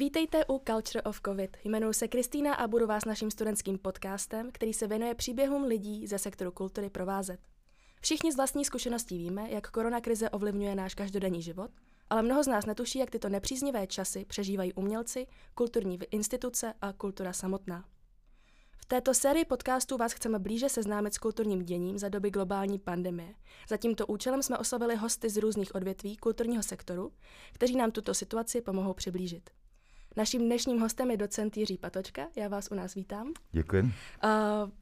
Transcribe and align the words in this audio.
Vítejte 0.00 0.44
u 0.44 0.62
Culture 0.66 1.02
of 1.02 1.20
COVID. 1.26 1.56
Jmenuji 1.64 1.94
se 1.94 2.08
Kristýna 2.08 2.54
a 2.54 2.66
budu 2.66 2.86
vás 2.86 3.04
naším 3.04 3.30
studentským 3.30 3.78
podcastem, 3.78 4.50
který 4.52 4.72
se 4.72 4.86
věnuje 4.86 5.14
příběhům 5.14 5.64
lidí 5.64 6.06
ze 6.06 6.18
sektoru 6.18 6.52
kultury 6.52 6.90
provázet. 6.90 7.40
Všichni 8.00 8.32
z 8.32 8.36
vlastní 8.36 8.64
zkušeností 8.64 9.18
víme, 9.18 9.50
jak 9.50 9.70
koronakrize 9.70 10.30
ovlivňuje 10.30 10.74
náš 10.74 10.94
každodenní 10.94 11.42
život, 11.42 11.70
ale 12.10 12.22
mnoho 12.22 12.44
z 12.44 12.46
nás 12.46 12.66
netuší, 12.66 12.98
jak 12.98 13.10
tyto 13.10 13.28
nepříznivé 13.28 13.86
časy 13.86 14.24
přežívají 14.24 14.72
umělci, 14.72 15.26
kulturní 15.54 15.98
instituce 16.10 16.74
a 16.82 16.92
kultura 16.92 17.32
samotná. 17.32 17.84
V 18.76 18.86
této 18.86 19.14
sérii 19.14 19.44
podcastů 19.44 19.96
vás 19.96 20.12
chceme 20.12 20.38
blíže 20.38 20.68
seznámit 20.68 21.14
s 21.14 21.18
kulturním 21.18 21.64
děním 21.64 21.98
za 21.98 22.08
doby 22.08 22.30
globální 22.30 22.78
pandemie. 22.78 23.34
Za 23.68 23.76
tímto 23.76 24.06
účelem 24.06 24.42
jsme 24.42 24.58
oslovili 24.58 24.96
hosty 24.96 25.30
z 25.30 25.36
různých 25.36 25.74
odvětví 25.74 26.16
kulturního 26.16 26.62
sektoru, 26.62 27.12
kteří 27.52 27.76
nám 27.76 27.90
tuto 27.90 28.14
situaci 28.14 28.60
pomohou 28.60 28.94
přiblížit. 28.94 29.50
Naším 30.18 30.42
dnešním 30.42 30.80
hostem 30.80 31.10
je 31.10 31.16
docent 31.16 31.56
Jiří 31.56 31.78
Patočka. 31.78 32.28
Já 32.36 32.48
vás 32.48 32.68
u 32.70 32.74
nás 32.74 32.94
vítám. 32.94 33.32
Děkuji. 33.52 33.82
Uh, 33.82 33.90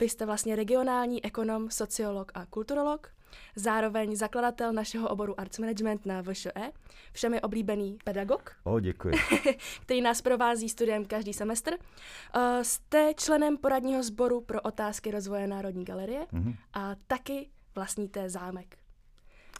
vy 0.00 0.09
jste 0.09 0.26
vlastně 0.26 0.56
regionální 0.56 1.24
ekonom, 1.24 1.70
sociolog 1.70 2.32
a 2.34 2.46
kulturolog, 2.46 3.09
zároveň 3.56 4.16
zakladatel 4.16 4.72
našeho 4.72 5.09
oboru 5.09 5.40
Arts 5.40 5.59
Management 5.59 6.06
na 6.06 6.22
VŠE, 6.22 6.72
všemi 7.12 7.40
oblíbený 7.40 7.98
pedagog. 8.04 8.56
O, 8.64 8.80
děkuji. 8.80 9.14
který 9.82 10.00
nás 10.00 10.22
provází 10.22 10.68
studiem 10.68 11.04
každý 11.04 11.32
semestr. 11.32 11.73
Uh, 11.73 12.42
jste 12.62 13.12
členem 13.16 13.56
poradního 13.56 14.02
sboru 14.02 14.40
pro 14.40 14.60
otázky 14.60 15.10
rozvoje 15.10 15.46
Národní 15.46 15.84
galerie 15.84 16.20
uh-huh. 16.20 16.57
a 16.73 16.95
taky 17.07 17.48
vlastníte 17.74 18.30
zámek. 18.30 18.76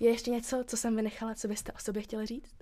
Je 0.01 0.11
ještě 0.11 0.31
něco, 0.31 0.65
co 0.67 0.77
jsem 0.77 0.97
vynechala, 0.97 1.35
co 1.35 1.49
byste 1.49 1.73
o 1.73 1.79
sobě 1.79 2.03
chtěli 2.03 2.27
říct? 2.27 2.56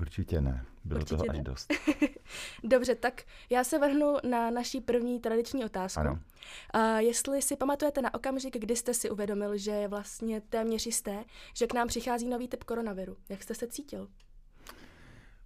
Určitě 0.00 0.40
ne. 0.40 0.64
Bylo 0.84 1.00
Určitě 1.00 1.16
toho 1.16 1.32
ne. 1.32 1.38
až 1.38 1.44
dost. 1.44 1.72
Dobře, 2.64 2.94
tak 2.94 3.22
já 3.50 3.64
se 3.64 3.78
vrhnu 3.78 4.16
na 4.30 4.50
naší 4.50 4.80
první 4.80 5.20
tradiční 5.20 5.64
otázku. 5.64 6.00
Ano. 6.00 6.18
Uh, 6.74 6.98
jestli 6.98 7.42
si 7.42 7.56
pamatujete 7.56 8.02
na 8.02 8.14
okamžik, 8.14 8.58
kdy 8.58 8.76
jste 8.76 8.94
si 8.94 9.10
uvědomil, 9.10 9.56
že 9.56 9.70
je 9.70 9.88
vlastně 9.88 10.40
téměř 10.40 10.86
jisté, 10.86 11.24
že 11.54 11.66
k 11.66 11.74
nám 11.74 11.88
přichází 11.88 12.28
nový 12.28 12.48
typ 12.48 12.64
koronaviru. 12.64 13.16
Jak 13.28 13.42
jste 13.42 13.54
se 13.54 13.66
cítil? 13.66 14.08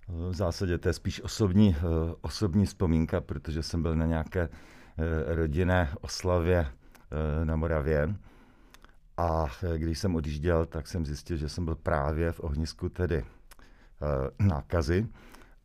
V 0.08 0.34
zásadě 0.34 0.78
to 0.78 0.88
je 0.88 0.92
spíš 0.92 1.22
osobní, 1.22 1.68
uh, 1.68 2.14
osobní 2.20 2.66
vzpomínka, 2.66 3.20
protože 3.20 3.62
jsem 3.62 3.82
byl 3.82 3.96
na 3.96 4.06
nějaké 4.06 4.48
uh, 4.48 4.54
rodinné 5.26 5.94
oslavě 6.00 6.60
uh, 6.60 7.44
na 7.44 7.56
Moravě. 7.56 8.14
A 9.16 9.46
když 9.76 9.98
jsem 9.98 10.16
odjížděl, 10.16 10.66
tak 10.66 10.88
jsem 10.88 11.06
zjistil, 11.06 11.36
že 11.36 11.48
jsem 11.48 11.64
byl 11.64 11.74
právě 11.74 12.32
v 12.32 12.40
ohnisku 12.40 12.88
tedy 12.88 13.24
Eh, 13.24 13.33
nákazy 14.38 15.08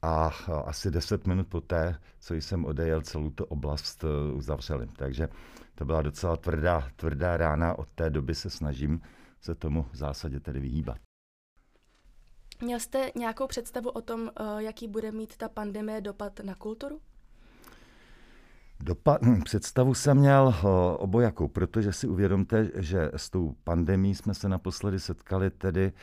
a 0.01 0.31
asi 0.65 0.91
10 0.91 1.27
minut 1.27 1.47
poté, 1.47 1.99
co 2.19 2.33
jsem 2.33 2.65
odejel, 2.65 3.01
celou 3.01 3.29
tu 3.29 3.43
oblast 3.43 4.03
eh, 4.03 4.33
uzavřeli. 4.33 4.87
Takže 4.95 5.29
to 5.75 5.85
byla 5.85 6.01
docela 6.01 6.37
tvrdá, 6.37 6.89
tvrdá 6.95 7.37
rána. 7.37 7.79
Od 7.79 7.87
té 7.95 8.09
doby 8.09 8.35
se 8.35 8.49
snažím 8.49 9.01
se 9.41 9.55
tomu 9.55 9.85
v 9.91 9.95
zásadě 9.95 10.39
tedy 10.39 10.59
vyhýbat. 10.59 10.97
Měl 12.61 12.79
jste 12.79 13.11
nějakou 13.15 13.47
představu 13.47 13.89
o 13.89 14.01
tom, 14.01 14.29
eh, 14.39 14.43
jaký 14.63 14.87
bude 14.87 15.11
mít 15.11 15.37
ta 15.37 15.49
pandemie 15.49 16.01
dopad 16.01 16.39
na 16.39 16.55
kulturu? 16.55 17.01
Dopad, 18.79 19.21
hm, 19.21 19.41
představu 19.41 19.93
jsem 19.93 20.17
měl 20.17 20.55
obojakou, 20.97 21.47
protože 21.47 21.93
si 21.93 22.07
uvědomte, 22.07 22.69
že 22.75 23.11
s 23.15 23.29
tou 23.29 23.55
pandemí 23.63 24.15
jsme 24.15 24.33
se 24.33 24.49
naposledy 24.49 24.99
setkali 24.99 25.49
tedy 25.49 25.93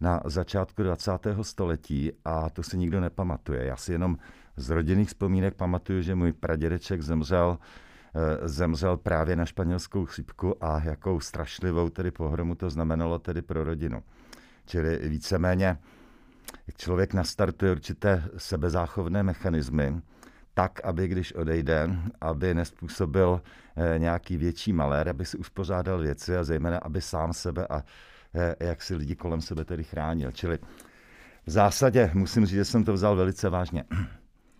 na 0.00 0.20
začátku 0.24 0.82
20. 0.82 1.10
století 1.42 2.12
a 2.24 2.50
to 2.50 2.62
si 2.62 2.78
nikdo 2.78 3.00
nepamatuje. 3.00 3.64
Já 3.64 3.76
si 3.76 3.92
jenom 3.92 4.16
z 4.56 4.70
rodinných 4.70 5.08
vzpomínek 5.08 5.54
pamatuju, 5.54 6.02
že 6.02 6.14
můj 6.14 6.32
pradědeček 6.32 7.02
zemřel 7.02 7.58
eh, 8.14 8.48
zemřel 8.48 8.96
právě 8.96 9.36
na 9.36 9.44
španělskou 9.44 10.06
chřipku 10.06 10.64
a 10.64 10.80
jakou 10.84 11.20
strašlivou 11.20 11.88
tedy 11.88 12.10
pohromu 12.10 12.54
to 12.54 12.70
znamenalo 12.70 13.18
tedy 13.18 13.42
pro 13.42 13.64
rodinu. 13.64 14.02
Čili 14.66 15.08
víceméně 15.08 15.78
jak 16.66 16.76
člověk 16.76 17.14
nastartuje 17.14 17.72
určité 17.72 18.24
sebezáchovné 18.36 19.22
mechanismy, 19.22 20.02
tak, 20.54 20.84
aby 20.84 21.08
když 21.08 21.32
odejde, 21.32 21.90
aby 22.20 22.54
nespůsobil 22.54 23.42
eh, 23.76 23.98
nějaký 23.98 24.36
větší 24.36 24.72
malér, 24.72 25.08
aby 25.08 25.24
si 25.24 25.38
uspořádal 25.38 25.98
věci 25.98 26.36
a 26.36 26.44
zejména, 26.44 26.78
aby 26.78 27.00
sám 27.00 27.32
sebe 27.32 27.66
a 27.70 27.82
jak 28.60 28.82
si 28.82 28.94
lidi 28.94 29.16
kolem 29.16 29.40
sebe 29.40 29.64
tedy 29.64 29.84
chránil. 29.84 30.32
Čili 30.32 30.58
v 31.46 31.50
zásadě 31.50 32.10
musím 32.14 32.46
říct, 32.46 32.54
že 32.54 32.64
jsem 32.64 32.84
to 32.84 32.92
vzal 32.92 33.16
velice 33.16 33.48
vážně. 33.48 33.84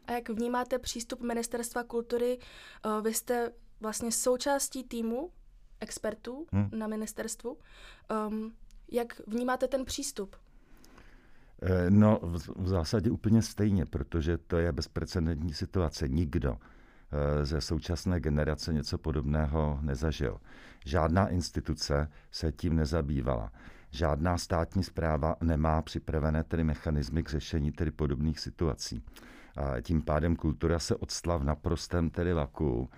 A 0.06 0.12
jak 0.12 0.28
vnímáte 0.28 0.78
přístup 0.78 1.20
Ministerstva 1.20 1.82
kultury? 1.84 2.38
Eh, 2.38 3.02
vy 3.02 3.14
jste 3.14 3.52
vlastně 3.80 4.12
součástí 4.12 4.84
týmu 4.84 5.30
expertů 5.80 6.46
hmm. 6.52 6.70
na 6.72 6.86
ministerstvu. 6.86 7.58
Um, 8.28 8.54
jak 8.92 9.20
vnímáte 9.26 9.68
ten 9.68 9.84
přístup? 9.84 10.36
Eh, 11.62 11.90
no, 11.90 12.18
v, 12.22 12.48
v 12.56 12.68
zásadě 12.68 13.10
úplně 13.10 13.42
stejně, 13.42 13.86
protože 13.86 14.38
to 14.38 14.56
je 14.56 14.72
bezprecedentní 14.72 15.54
situace. 15.54 16.08
Nikdo 16.08 16.58
ze 17.42 17.60
současné 17.60 18.20
generace 18.20 18.72
něco 18.72 18.98
podobného 18.98 19.78
nezažil. 19.82 20.40
Žádná 20.84 21.28
instituce 21.28 22.08
se 22.30 22.52
tím 22.52 22.76
nezabývala. 22.76 23.52
Žádná 23.90 24.38
státní 24.38 24.82
zpráva 24.82 25.36
nemá 25.40 25.82
připravené 25.82 26.44
tedy 26.44 26.64
mechanismy 26.64 27.22
k 27.22 27.28
řešení 27.30 27.72
tedy 27.72 27.90
podobných 27.90 28.40
situací. 28.40 29.02
A 29.56 29.80
tím 29.80 30.02
pádem 30.02 30.36
kultura 30.36 30.78
se 30.78 30.96
odstla 30.96 31.36
v 31.36 31.44
naprostém 31.44 32.10
tedy 32.10 32.32
vaku, 32.32 32.90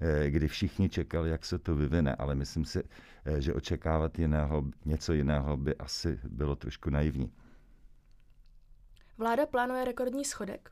eh, 0.00 0.30
kdy 0.30 0.48
všichni 0.48 0.88
čekali, 0.88 1.30
jak 1.30 1.44
se 1.44 1.58
to 1.58 1.74
vyvine, 1.76 2.14
ale 2.14 2.34
myslím 2.34 2.64
si, 2.64 2.82
eh, 3.24 3.40
že 3.40 3.54
očekávat 3.54 4.18
jiného, 4.18 4.64
něco 4.84 5.12
jiného 5.12 5.56
by 5.56 5.76
asi 5.76 6.20
bylo 6.28 6.56
trošku 6.56 6.90
naivní. 6.90 7.32
Vláda 9.18 9.46
plánuje 9.46 9.84
rekordní 9.84 10.24
schodek. 10.24 10.70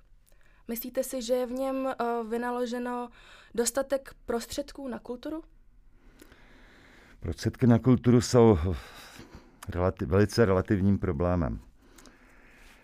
Myslíte 0.68 1.02
si, 1.04 1.22
že 1.22 1.34
je 1.34 1.46
v 1.46 1.52
něm 1.52 1.76
uh, 1.76 2.30
vynaloženo 2.30 3.08
dostatek 3.54 4.14
prostředků 4.26 4.88
na 4.88 4.98
kulturu? 4.98 5.42
Prostředky 7.20 7.66
na 7.66 7.78
kulturu 7.78 8.20
jsou 8.20 8.58
relati- 9.68 10.06
velice 10.06 10.44
relativním 10.44 10.98
problémem. 10.98 11.60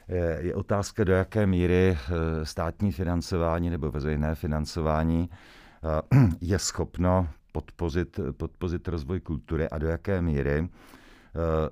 Je, 0.08 0.38
je 0.40 0.54
otázka, 0.54 1.04
do 1.04 1.12
jaké 1.12 1.46
míry 1.46 1.98
eh, 1.98 2.46
státní 2.46 2.92
financování 2.92 3.70
nebo 3.70 3.90
veřejné 3.90 4.34
financování 4.34 5.30
eh, 5.30 6.28
je 6.40 6.58
schopno 6.58 7.28
podpořit, 7.52 8.20
podpořit 8.36 8.88
rozvoj 8.88 9.20
kultury 9.20 9.68
a 9.68 9.78
do 9.78 9.86
jaké 9.88 10.22
míry 10.22 10.58
eh, 10.58 10.68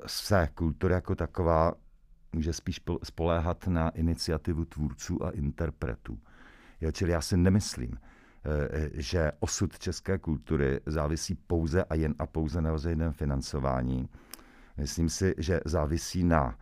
se 0.07 0.49
kultura 0.55 0.95
jako 0.95 1.15
taková 1.15 1.73
může 2.35 2.53
spíš 2.53 2.81
spoléhat 3.03 3.67
na 3.67 3.89
iniciativu 3.89 4.65
tvůrců 4.65 5.27
a 5.27 5.31
interpretů. 5.31 6.19
Jo, 6.81 6.93
čili 6.93 7.13
já 7.13 7.21
si 7.21 7.37
nemyslím, 7.37 7.99
Eh, 8.47 8.91
že 8.95 9.33
osud 9.41 9.79
české 9.79 10.19
kultury 10.19 10.81
závisí 10.87 11.35
pouze 11.35 11.85
a 11.85 11.95
jen 11.95 12.15
a 12.19 12.27
pouze 12.27 12.61
na 12.61 12.73
veřejném 12.73 13.13
financování. 13.13 14.09
Myslím 14.77 15.09
si, 15.09 15.35
že 15.39 15.61
závisí 15.65 16.25
na 16.25 16.59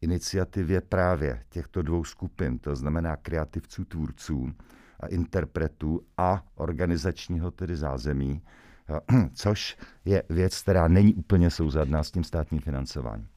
iniciativě 0.00 0.80
právě 0.80 1.42
těchto 1.48 1.82
dvou 1.82 2.04
skupin, 2.04 2.58
to 2.58 2.76
znamená 2.76 3.16
kreativců, 3.16 3.84
tvůrců 3.84 4.52
a 5.00 5.06
interpretů 5.06 6.00
a 6.16 6.44
organizačního 6.54 7.50
tedy 7.50 7.76
zázemí, 7.76 8.42
eh, 8.88 9.28
což 9.34 9.76
je 10.04 10.22
věc, 10.28 10.62
která 10.62 10.88
není 10.88 11.14
úplně 11.14 11.50
souzadná 11.50 12.02
s 12.02 12.10
tím 12.10 12.24
státním 12.24 12.60
financováním. 12.60 13.28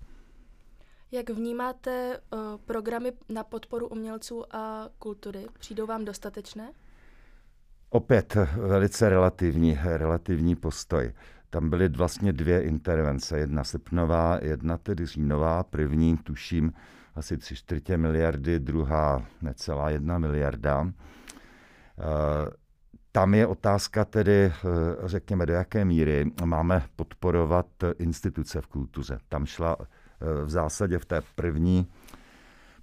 Jak 1.11 1.29
vnímáte 1.29 2.19
uh, 2.33 2.39
programy 2.65 3.11
na 3.29 3.43
podporu 3.43 3.87
umělců 3.87 4.55
a 4.55 4.89
kultury? 4.99 5.45
Přijdou 5.59 5.85
vám 5.85 6.05
dostatečné? 6.05 6.71
Opět 7.89 8.35
velice 8.55 9.09
relativní, 9.09 9.79
relativní 9.83 10.55
postoj. 10.55 11.13
Tam 11.49 11.69
byly 11.69 11.89
vlastně 11.89 12.33
dvě 12.33 12.61
intervence, 12.61 13.39
jedna 13.39 13.63
srpnová, 13.63 14.39
jedna 14.41 14.77
tedy 14.77 15.05
říjnová, 15.05 15.63
první 15.63 16.17
tuším 16.17 16.73
asi 17.15 17.37
tři 17.37 17.55
čtvrtě 17.55 17.97
miliardy, 17.97 18.59
druhá 18.59 19.25
necelá 19.41 19.89
jedna 19.89 20.17
miliarda. 20.17 20.91
Eh, 21.99 22.51
tam 23.11 23.33
je 23.33 23.47
otázka 23.47 24.05
tedy, 24.05 24.45
eh, 24.45 24.53
řekněme, 25.03 25.45
do 25.45 25.53
jaké 25.53 25.85
míry 25.85 26.31
máme 26.45 26.85
podporovat 26.95 27.65
instituce 27.99 28.61
v 28.61 28.67
kultuře. 28.67 29.19
Tam 29.29 29.45
šla 29.45 29.77
eh, 29.81 29.85
v 30.45 30.49
zásadě 30.49 30.99
v 30.99 31.05
té 31.05 31.21
první 31.35 31.87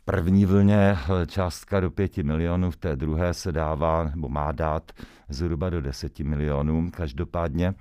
první 0.07 0.47
vlně 0.47 0.97
eh, 1.23 1.27
částka 1.27 1.81
do 1.81 1.91
5 1.91 2.17
milionů, 2.17 2.71
v 2.71 2.77
té 2.77 2.97
druhé 2.97 3.35
se 3.35 3.53
dává 3.53 4.11
nebo 4.15 4.29
má 4.29 4.53
dát 4.53 4.93
zhruba 5.29 5.71
do 5.71 5.81
10 5.81 6.19
milionů. 6.19 6.91
Každopádně 6.91 7.75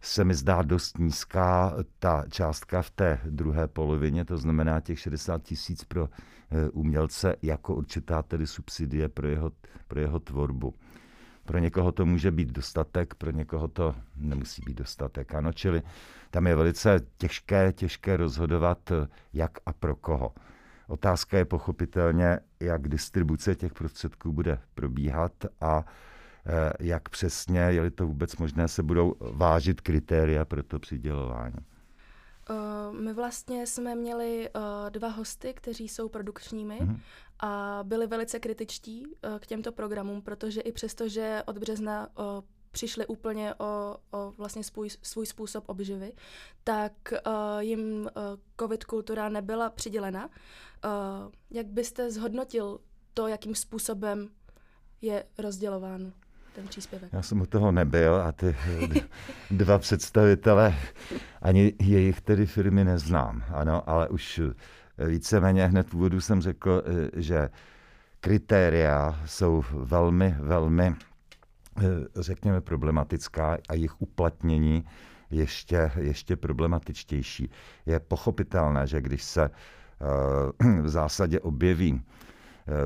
se 0.00 0.24
mi 0.24 0.34
zdá 0.34 0.62
dost 0.62 0.98
nízká 0.98 1.74
ta 1.98 2.24
částka 2.30 2.82
v 2.82 2.90
té 2.90 3.20
druhé 3.24 3.68
polovině, 3.68 4.24
to 4.24 4.38
znamená 4.38 4.80
těch 4.80 4.98
60 5.00 5.42
tisíc 5.42 5.84
pro 5.84 6.08
eh, 6.08 6.70
umělce 6.70 7.36
jako 7.42 7.74
určitá 7.74 8.22
tedy 8.22 8.46
subsidie 8.46 9.08
pro 9.08 9.28
jeho, 9.28 9.50
pro 9.88 10.00
jeho 10.00 10.20
tvorbu. 10.20 10.74
Pro 11.44 11.58
někoho 11.58 11.92
to 11.92 12.06
může 12.06 12.30
být 12.30 12.48
dostatek, 12.52 13.14
pro 13.14 13.30
někoho 13.30 13.68
to 13.68 13.94
nemusí 14.16 14.62
být 14.66 14.76
dostatek. 14.76 15.34
Ano, 15.34 15.52
čili 15.52 15.82
tam 16.30 16.46
je 16.46 16.56
velice 16.56 17.00
těžké, 17.18 17.72
těžké 17.72 18.16
rozhodovat, 18.16 18.90
eh, 18.90 19.08
jak 19.32 19.50
a 19.66 19.72
pro 19.72 19.96
koho. 19.96 20.34
Otázka 20.88 21.38
je 21.38 21.44
pochopitelně, 21.44 22.38
jak 22.60 22.88
distribuce 22.88 23.54
těch 23.54 23.72
prostředků 23.72 24.32
bude 24.32 24.58
probíhat 24.74 25.32
a 25.60 25.84
Eh, 26.46 26.72
jak 26.80 27.08
přesně, 27.08 27.60
je-li 27.60 27.90
to 27.90 28.06
vůbec 28.06 28.36
možné, 28.36 28.68
se 28.68 28.82
budou 28.82 29.14
vážit 29.20 29.80
kritéria 29.80 30.44
pro 30.44 30.62
to 30.62 30.78
přidělování. 30.78 31.56
Uh, 32.50 33.00
my 33.00 33.12
vlastně 33.12 33.66
jsme 33.66 33.94
měli 33.94 34.50
uh, 34.56 34.90
dva 34.90 35.08
hosty, 35.08 35.54
kteří 35.54 35.88
jsou 35.88 36.08
produkčními 36.08 36.78
mm-hmm. 36.80 37.00
a 37.40 37.80
byli 37.82 38.06
velice 38.06 38.40
kritičtí 38.40 39.06
uh, 39.06 39.38
k 39.38 39.46
těmto 39.46 39.72
programům, 39.72 40.22
protože 40.22 40.60
i 40.60 40.72
přesto, 40.72 41.08
že 41.08 41.42
od 41.46 41.58
března 41.58 42.08
uh, 42.18 42.24
přišli 42.70 43.06
úplně 43.06 43.54
o, 43.54 43.96
o 44.10 44.32
vlastně 44.36 44.64
svůj, 44.64 44.90
svůj 45.02 45.26
způsob 45.26 45.64
obživy, 45.68 46.12
tak 46.64 46.92
uh, 47.26 47.32
jim 47.58 47.82
uh, 47.82 48.08
covid 48.60 48.84
kultura 48.84 49.28
nebyla 49.28 49.70
přidělena. 49.70 50.26
Uh, 50.26 50.30
jak 51.50 51.66
byste 51.66 52.10
zhodnotil 52.10 52.80
to, 53.14 53.26
jakým 53.26 53.54
způsobem 53.54 54.28
je 55.00 55.24
rozdělováno? 55.38 56.12
Ten 56.54 56.66
příspěvek. 56.68 57.12
Já 57.12 57.22
jsem 57.22 57.40
u 57.40 57.46
toho 57.46 57.72
nebyl 57.72 58.14
a 58.14 58.32
ty 58.32 58.56
dva 59.50 59.78
představitele, 59.78 60.74
ani 61.42 61.72
jejich 61.80 62.20
tedy 62.20 62.46
firmy 62.46 62.84
neznám, 62.84 63.44
ano, 63.48 63.90
ale 63.90 64.08
už 64.08 64.40
víceméně 65.08 65.66
hned 65.66 65.88
v 65.88 65.94
úvodu 65.94 66.20
jsem 66.20 66.40
řekl, 66.40 66.82
že 67.16 67.48
kritéria 68.20 69.20
jsou 69.26 69.64
velmi, 69.72 70.36
velmi, 70.38 70.94
řekněme, 72.16 72.60
problematická 72.60 73.58
a 73.68 73.74
jejich 73.74 74.02
uplatnění 74.02 74.84
ještě, 75.30 75.92
ještě 75.98 76.36
problematičtější. 76.36 77.50
Je 77.86 78.00
pochopitelné, 78.00 78.86
že 78.86 79.00
když 79.00 79.22
se 79.22 79.50
v 80.82 80.88
zásadě 80.88 81.40
objeví 81.40 82.02
Eh, 82.02 82.31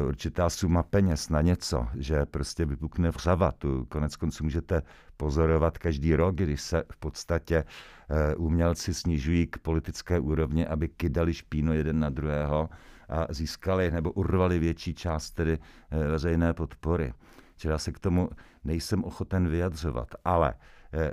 určitá 0.09 0.51
suma 0.51 0.83
peněz 0.83 1.29
na 1.29 1.43
něco, 1.43 1.87
že 1.95 2.27
prostě 2.27 2.65
vypukne 2.65 3.11
vřava. 3.11 3.53
Tu 3.53 3.85
konec 3.85 4.17
konců 4.17 4.45
můžete 4.45 4.83
pozorovat 5.17 5.79
každý 5.79 6.17
rok, 6.17 6.35
když 6.35 6.61
se 6.61 6.85
v 6.93 6.97
podstatě 6.97 7.65
eh, 8.11 8.35
umělci 8.35 8.95
snižují 8.95 9.47
k 9.47 9.59
politické 9.59 10.21
úrovni, 10.21 10.67
aby 10.67 10.89
kydali 10.89 11.35
špínu 11.35 11.73
jeden 11.73 12.01
na 12.01 12.11
druhého 12.11 12.69
a 13.09 13.27
získali 13.31 13.91
nebo 13.91 14.13
urvali 14.13 14.59
větší 14.59 14.95
část 14.95 15.31
tedy 15.31 15.59
eh, 15.91 16.09
veřejné 16.09 16.55
podpory. 16.55 17.15
Čili 17.57 17.73
já 17.73 17.79
se 17.79 17.93
k 17.93 17.99
tomu 17.99 18.29
nejsem 18.65 19.05
ochoten 19.05 19.49
vyjadřovat, 19.49 20.09
ale 20.25 20.55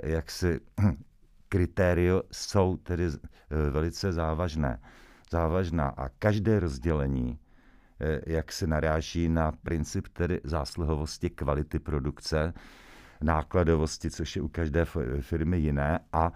jak 0.02 0.30
si 0.30 0.60
kritério 1.48 2.22
jsou 2.32 2.76
tedy 2.76 3.08
velice 3.70 4.12
závažné. 4.12 4.80
Závažná 5.30 5.88
a 5.88 6.08
každé 6.08 6.60
rozdělení 6.60 7.38
Eh, 7.38 7.43
jak 8.26 8.52
se 8.52 8.66
naráží 8.66 9.28
na 9.28 9.52
princip 9.52 10.08
tedy 10.08 10.40
zásluhovosti 10.44 11.30
kvality 11.30 11.78
produkce, 11.78 12.54
nákladovosti, 13.22 14.10
což 14.10 14.36
je 14.36 14.42
u 14.42 14.48
každé 14.48 14.84
firmy 15.20 15.58
jiné 15.58 16.00
a 16.12 16.32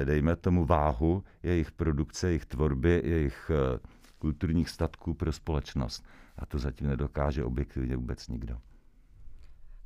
eh, 0.00 0.04
dejme 0.04 0.36
tomu 0.36 0.64
váhu 0.64 1.24
jejich 1.42 1.72
produkce, 1.72 2.26
jejich 2.26 2.46
tvorby, 2.46 3.02
jejich 3.04 3.50
eh, 3.50 3.78
kulturních 4.18 4.68
statků 4.68 5.14
pro 5.14 5.32
společnost. 5.32 6.04
A 6.38 6.46
to 6.46 6.58
zatím 6.58 6.88
nedokáže 6.88 7.44
objektivně 7.44 7.96
vůbec 7.96 8.28
nikdo. 8.28 8.58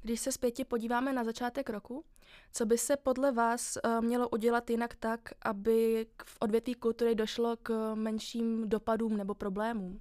Když 0.03 0.21
se 0.21 0.33
zpětě 0.33 0.65
podíváme 0.65 1.13
na 1.13 1.25
začátek 1.25 1.71
roku, 1.71 2.05
co 2.53 2.67
by 2.67 2.79
se 2.79 2.97
podle 2.97 3.33
vás 3.33 3.79
mělo 4.01 4.29
udělat 4.29 4.71
jinak 4.71 4.95
tak, 4.95 5.21
aby 5.43 6.07
v 6.25 6.37
odvětví 6.41 6.75
kultury 6.75 7.15
došlo 7.15 7.57
k 7.57 7.95
menším 7.95 8.69
dopadům 8.69 9.17
nebo 9.17 9.35
problémům? 9.35 10.01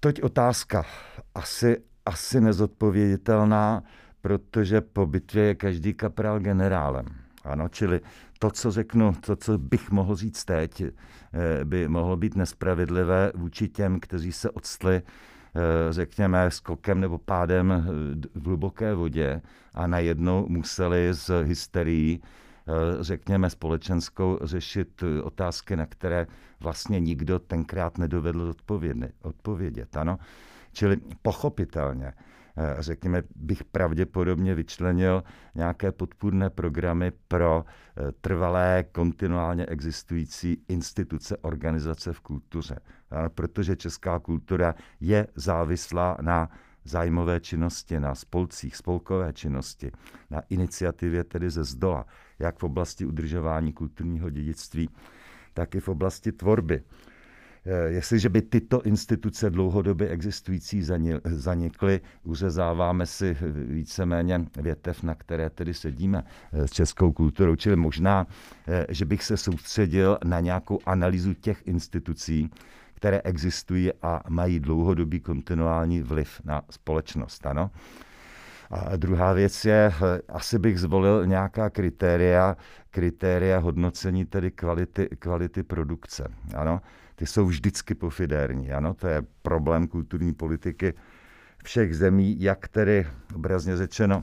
Toť 0.00 0.22
otázka 0.22 0.84
asi, 1.34 1.76
asi 2.06 2.40
nezodpověditelná, 2.40 3.82
protože 4.20 4.80
po 4.80 5.06
bitvě 5.06 5.44
je 5.44 5.54
každý 5.54 5.94
kaprál 5.94 6.40
generálem. 6.40 7.06
Ano, 7.44 7.68
čili 7.68 8.00
to, 8.38 8.50
co 8.50 8.70
řeknu, 8.70 9.12
to, 9.20 9.36
co 9.36 9.58
bych 9.58 9.90
mohl 9.90 10.16
říct 10.16 10.44
teď, 10.44 10.80
eh, 10.80 10.90
by 11.64 11.88
mohlo 11.88 12.16
být 12.16 12.36
nespravedlivé 12.36 13.32
vůči 13.34 13.68
těm, 13.68 14.00
kteří 14.00 14.32
se 14.32 14.50
odstli, 14.50 14.96
eh, 14.96 15.02
řekněme, 15.90 16.50
skokem 16.50 17.00
nebo 17.00 17.18
pádem 17.18 17.72
eh, 17.72 17.82
v 18.40 18.44
hluboké 18.44 18.94
vodě 18.94 19.42
a 19.74 19.86
najednou 19.86 20.46
museli 20.48 21.08
z 21.14 21.44
hysterií 21.44 22.22
řekněme, 23.00 23.50
společenskou 23.50 24.38
řešit 24.42 25.02
eh, 25.02 25.22
otázky, 25.22 25.76
na 25.76 25.86
které 25.86 26.26
vlastně 26.60 27.00
nikdo 27.00 27.38
tenkrát 27.38 27.98
nedovedl 27.98 28.54
odpovědět. 29.22 29.96
Ano? 29.96 30.18
Čili 30.72 30.96
pochopitelně, 31.22 32.06
eh, 32.06 32.76
řekněme, 32.78 33.22
bych 33.36 33.64
pravděpodobně 33.64 34.54
vyčlenil 34.54 35.24
nějaké 35.54 35.92
podpůrné 35.92 36.50
programy 36.50 37.12
pro 37.28 37.64
trvalé, 38.20 38.84
kontinuálně 38.92 39.66
existující 39.66 40.64
instituce, 40.68 41.36
organizace 41.36 42.12
v 42.12 42.20
kultuře. 42.20 42.78
Protože 43.34 43.76
česká 43.76 44.18
kultura 44.18 44.74
je 45.00 45.26
závislá 45.34 46.16
na 46.20 46.50
zájmové 46.84 47.40
činnosti, 47.40 48.00
na 48.00 48.14
spolcích, 48.14 48.76
spolkové 48.76 49.32
činnosti, 49.32 49.92
na 50.30 50.42
iniciativě 50.48 51.24
tedy 51.24 51.50
ze 51.50 51.64
zdola, 51.64 52.06
jak 52.38 52.58
v 52.58 52.62
oblasti 52.62 53.06
udržování 53.06 53.72
kulturního 53.72 54.30
dědictví, 54.30 54.90
tak 55.54 55.74
i 55.74 55.80
v 55.80 55.88
oblasti 55.88 56.32
tvorby. 56.32 56.82
Eh, 57.66 57.90
jestliže 57.90 58.28
by 58.28 58.42
tyto 58.42 58.82
instituce 58.82 59.50
dlouhodobě 59.50 60.08
existující 60.08 60.82
zanikly, 61.24 62.00
uřezáváme 62.24 63.06
si 63.06 63.36
víceméně 63.52 64.46
větev, 64.56 65.02
na 65.02 65.14
které 65.14 65.50
tedy 65.50 65.74
sedíme 65.74 66.24
eh, 66.52 66.68
s 66.68 66.70
českou 66.70 67.12
kulturou. 67.12 67.56
Čili 67.56 67.76
možná, 67.76 68.26
eh, 68.68 68.86
že 68.88 69.04
bych 69.04 69.24
se 69.24 69.36
soustředil 69.36 70.18
na 70.24 70.40
nějakou 70.40 70.78
analýzu 70.86 71.34
těch 71.34 71.62
institucí, 71.66 72.50
které 72.94 73.20
existují 73.24 73.92
a 74.02 74.22
mají 74.28 74.60
dlouhodobý 74.60 75.20
kontinuální 75.20 76.02
vliv 76.02 76.40
na 76.44 76.62
společnost. 76.70 77.46
Ano? 77.46 77.70
A 78.70 78.96
druhá 78.96 79.32
věc 79.32 79.64
je, 79.64 79.92
asi 80.28 80.58
bych 80.58 80.80
zvolil 80.80 81.26
nějaká 81.26 81.70
kritéria, 81.70 82.56
kritéria 82.90 83.58
hodnocení 83.58 84.24
tedy 84.24 84.50
kvality, 84.50 85.08
kvality 85.18 85.62
produkce. 85.62 86.28
Ano? 86.54 86.80
Ty 87.14 87.26
jsou 87.26 87.46
vždycky 87.46 87.94
pofidérní. 87.94 88.72
Ano? 88.72 88.94
To 88.94 89.08
je 89.08 89.22
problém 89.42 89.86
kulturní 89.86 90.34
politiky 90.34 90.94
všech 91.64 91.96
zemí, 91.96 92.40
jak 92.40 92.68
tedy 92.68 93.06
obrazně 93.34 93.76
řečeno 93.76 94.22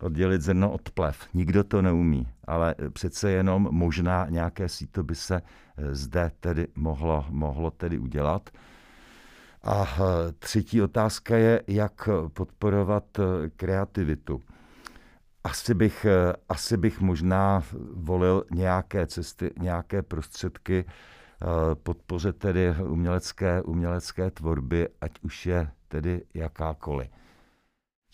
oddělit 0.00 0.42
zrno 0.42 0.72
od 0.72 0.90
plev. 0.90 1.28
Nikdo 1.34 1.64
to 1.64 1.82
neumí, 1.82 2.28
ale 2.44 2.74
přece 2.92 3.30
jenom 3.30 3.68
možná 3.70 4.26
nějaké 4.30 4.68
síto 4.68 5.02
by 5.02 5.14
se 5.14 5.36
eh, 5.36 5.94
zde 5.94 6.30
tedy 6.40 6.66
mohlo, 6.74 7.26
mohlo 7.30 7.70
tedy 7.70 7.98
udělat. 7.98 8.50
A 9.64 9.86
eh, 9.88 10.32
třetí 10.32 10.82
otázka 10.82 11.36
je, 11.36 11.62
jak 11.66 12.08
podporovat 12.34 13.18
eh, 13.18 13.50
kreativitu. 13.56 14.42
Asi 15.44 15.74
bych, 15.74 16.06
asi 16.48 16.76
bych 16.76 17.00
možná 17.00 17.62
volil 17.94 18.44
nějaké 18.50 19.06
cesty, 19.06 19.50
nějaké 19.60 20.02
prostředky 20.02 20.84
podpoře 21.74 22.32
tedy 22.32 22.74
umělecké, 22.88 23.62
umělecké 23.62 24.30
tvorby, 24.30 24.88
ať 25.00 25.12
už 25.22 25.46
je 25.46 25.70
tedy 25.88 26.22
jakákoliv. 26.34 27.08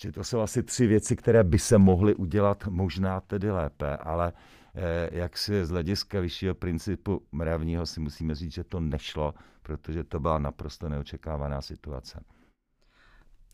Že 0.02 0.12
to 0.12 0.24
jsou 0.24 0.40
asi 0.40 0.62
tři 0.62 0.86
věci, 0.86 1.16
které 1.16 1.44
by 1.44 1.58
se 1.58 1.78
mohly 1.78 2.14
udělat 2.14 2.66
možná 2.66 3.20
tedy 3.20 3.50
lépe, 3.50 3.96
ale 3.96 4.32
eh, 4.74 5.08
jak 5.12 5.38
si 5.38 5.66
z 5.66 5.70
hlediska 5.70 6.20
vyššího 6.20 6.54
principu 6.54 7.22
mravního 7.32 7.86
si 7.86 8.00
musíme 8.00 8.34
říct, 8.34 8.52
že 8.52 8.64
to 8.64 8.80
nešlo, 8.80 9.34
protože 9.62 10.04
to 10.04 10.20
byla 10.20 10.38
naprosto 10.38 10.88
neočekávaná 10.88 11.62
situace. 11.62 12.24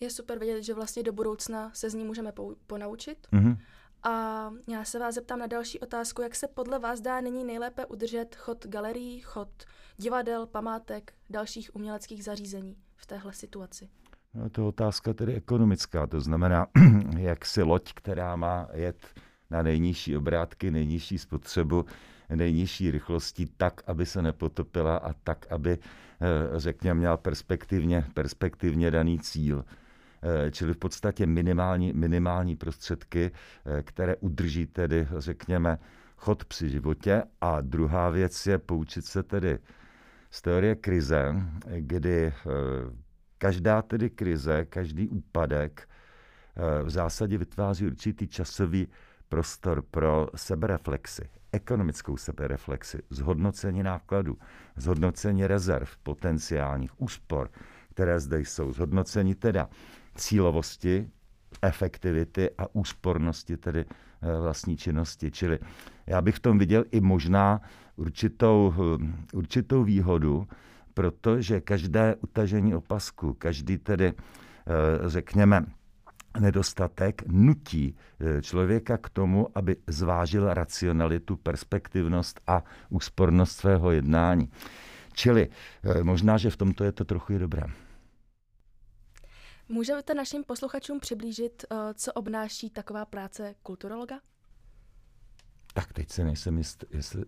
Je 0.01 0.11
super 0.11 0.39
vědět, 0.39 0.63
že 0.63 0.75
vlastně 0.75 1.03
do 1.03 1.13
budoucna 1.13 1.71
se 1.75 1.91
z 1.91 1.95
ní 1.95 2.05
můžeme 2.05 2.33
ponaučit. 2.67 3.29
Mm-hmm. 3.33 3.59
A 4.03 4.51
já 4.69 4.85
se 4.85 4.99
vás 4.99 5.15
zeptám 5.15 5.39
na 5.39 5.47
další 5.47 5.81
otázku, 5.81 6.23
jak 6.23 6.35
se 6.35 6.49
podle 6.49 6.79
vás 6.79 7.01
dá 7.01 7.21
nyní 7.21 7.45
nejlépe 7.45 7.87
udržet 7.87 8.37
chod 8.37 8.67
galerií, 8.67 9.21
chod 9.21 9.49
divadel, 9.97 10.47
památek, 10.47 11.13
dalších 11.31 11.77
uměleckých 11.77 12.25
zařízení 12.25 12.77
v 12.97 13.07
téhle 13.07 13.33
situaci? 13.33 13.89
No, 14.35 14.51
to 14.51 14.61
je 14.61 14.67
otázka 14.67 15.15
tedy 15.15 15.35
ekonomická, 15.35 16.07
to 16.07 16.21
znamená, 16.21 16.67
jak 17.19 17.47
si 17.47 17.63
loď, 17.63 17.93
která 17.95 18.37
má 18.37 18.69
jet 18.73 19.07
na 19.51 19.63
nejnižší 19.63 20.17
obrátky, 20.17 20.71
nejnižší 20.71 21.19
spotřebu, 21.19 21.85
nejnižší 22.35 22.91
rychlostí, 22.91 23.47
tak, 23.57 23.81
aby 23.87 24.07
se 24.07 24.23
nepotopila 24.23 24.97
a 24.97 25.13
tak, 25.13 25.47
aby, 25.53 25.71
eh, 25.71 25.79
řekněme, 26.61 26.99
měla 26.99 27.17
perspektivně, 27.17 28.05
perspektivně 28.15 28.91
daný 28.91 29.19
cíl. 29.19 29.65
Eh, 30.23 30.51
čili 30.51 30.75
v 30.75 30.77
podstatě 30.77 31.27
minimální, 31.27 31.93
minimální 31.93 32.57
prostředky, 32.57 33.31
eh, 33.31 33.83
které 33.83 34.17
udrží 34.17 34.67
tedy, 34.67 35.09
řekněme, 35.19 35.79
chod 36.17 36.45
při 36.45 36.71
životě. 36.71 37.23
A 37.41 37.61
druhá 37.61 38.11
věc 38.11 38.47
je 38.47 38.59
poučit 38.59 39.05
se 39.05 39.23
tedy 39.23 39.59
z 40.31 40.43
teorie 40.43 40.75
krize, 40.75 41.35
kdy 41.79 42.33
každá 43.39 43.83
tedy 43.83 44.11
krize, 44.11 44.65
každý 44.65 45.09
úpadek 45.09 45.89
v 46.83 46.91
zásadě 46.91 47.39
vytváří 47.39 47.87
určitý 47.87 48.29
časový 48.29 48.89
prostor 49.29 49.83
pro 49.83 50.29
sebereflexy, 50.35 51.29
ekonomickou 51.53 52.17
sebereflexi, 52.17 52.99
zhodnocení 53.11 53.83
nákladů, 53.83 54.39
zhodnocení 54.77 55.47
rezerv 55.47 55.89
potenciálních 56.03 57.01
úspor, 57.01 57.51
které 57.91 58.21
zde 58.21 58.41
jsou, 58.41 58.73
zhodnocení 58.73 59.35
teda 59.35 59.69
cílovosti, 60.17 61.11
efektivity 61.63 62.51
a 62.59 62.67
úspornosti 62.73 63.57
tedy 63.57 63.85
eh, 63.85 64.41
vlastní 64.41 64.77
činnosti. 64.77 65.31
Čili 65.31 65.59
já 66.07 66.23
bych 66.23 66.35
v 66.37 66.41
tom 66.41 66.59
viděl 66.59 66.85
i 66.91 67.01
možná 67.01 67.61
určitou, 67.97 68.75
eh, 69.03 69.37
určitou 69.37 69.85
výhodu, 69.85 70.49
protože 70.95 71.61
každé 71.61 72.15
utažení 72.15 72.75
opasku, 72.75 73.35
každý 73.35 73.79
tedy, 73.79 74.07
eh, 74.07 75.09
řekněme, 75.09 75.67
nedostatek 76.39 77.23
nutí 77.27 77.97
eh, 78.21 78.43
člověka 78.43 78.97
k 78.99 79.09
tomu, 79.09 79.49
aby 79.55 79.77
zvážil 79.87 80.55
racionalitu, 80.55 81.37
perspektivnost 81.37 82.41
a 82.47 82.65
úspornost 82.89 83.57
svého 83.57 83.91
jednání. 83.91 84.51
Čili 85.13 85.49
eh, 85.49 86.03
možná, 86.03 86.39
že 86.39 86.51
v 86.51 86.57
tomto 86.57 86.85
je 86.85 86.93
to 86.93 87.05
trochu 87.05 87.33
i 87.33 87.39
dobré. 87.39 87.63
Můžete 89.69 90.15
našim 90.15 90.45
posluchačům 90.45 91.01
přiblížit, 91.01 91.65
eh, 91.71 91.77
co 91.95 92.13
obnáší 92.13 92.71
taková 92.71 93.05
práce 93.05 93.55
kulturologa? 93.63 94.21
Tak 95.75 95.93
teď 95.93 96.11
se 96.11 96.25
nejsem 96.25 96.59
jist, 96.59 96.85
jestli 96.91 97.25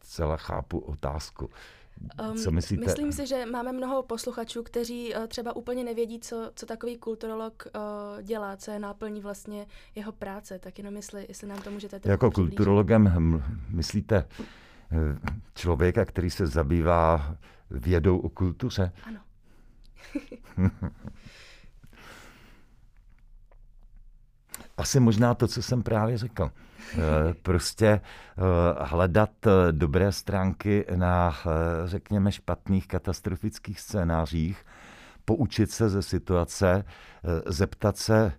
celá 0.00 0.36
chápu 0.36 0.78
otázku. 0.78 1.50
Um, 2.30 2.36
co 2.36 2.50
myslíte? 2.50 2.84
Myslím 2.84 3.12
si, 3.12 3.26
že 3.26 3.46
máme 3.46 3.72
mnoho 3.72 4.02
posluchačů, 4.02 4.62
kteří 4.62 5.14
uh, 5.14 5.26
třeba 5.26 5.56
úplně 5.56 5.84
nevědí, 5.84 6.20
co, 6.20 6.50
co 6.54 6.66
takový 6.66 6.98
kulturolog 6.98 7.66
uh, 7.66 8.22
dělá, 8.22 8.56
co 8.56 8.70
je 8.70 8.78
náplní 8.78 9.20
vlastně 9.20 9.66
jeho 9.94 10.12
práce. 10.12 10.58
Tak 10.58 10.78
jenom 10.78 10.96
jestli, 10.96 11.26
jestli 11.28 11.46
nám 11.48 11.62
to 11.62 11.70
můžete 11.70 12.00
Jako 12.04 12.30
přiblížit. 12.30 12.56
kulturologem 12.56 13.42
myslíte 13.68 14.16
eh, 14.92 14.96
člověka, 15.54 16.04
který 16.04 16.30
se 16.30 16.46
zabývá 16.46 17.36
vědou 17.70 18.18
o 18.18 18.28
kultuře? 18.28 18.92
Ano. 19.04 19.20
Asi 24.80 25.00
možná 25.00 25.34
to, 25.34 25.48
co 25.48 25.62
jsem 25.62 25.82
právě 25.82 26.18
řekl. 26.18 26.50
Eh, 26.94 27.34
prostě 27.42 27.86
eh, 27.86 28.00
hledat 28.80 29.30
eh, 29.46 29.72
dobré 29.72 30.12
stránky 30.12 30.84
na, 30.96 31.34
řekněme, 31.84 32.32
špatných 32.32 32.86
katastrofických 32.86 33.80
scénářích, 33.80 34.64
poučit 35.24 35.70
se 35.70 35.88
ze 35.88 36.02
situace, 36.02 36.84
zeptat 37.46 37.96
se, 37.96 38.32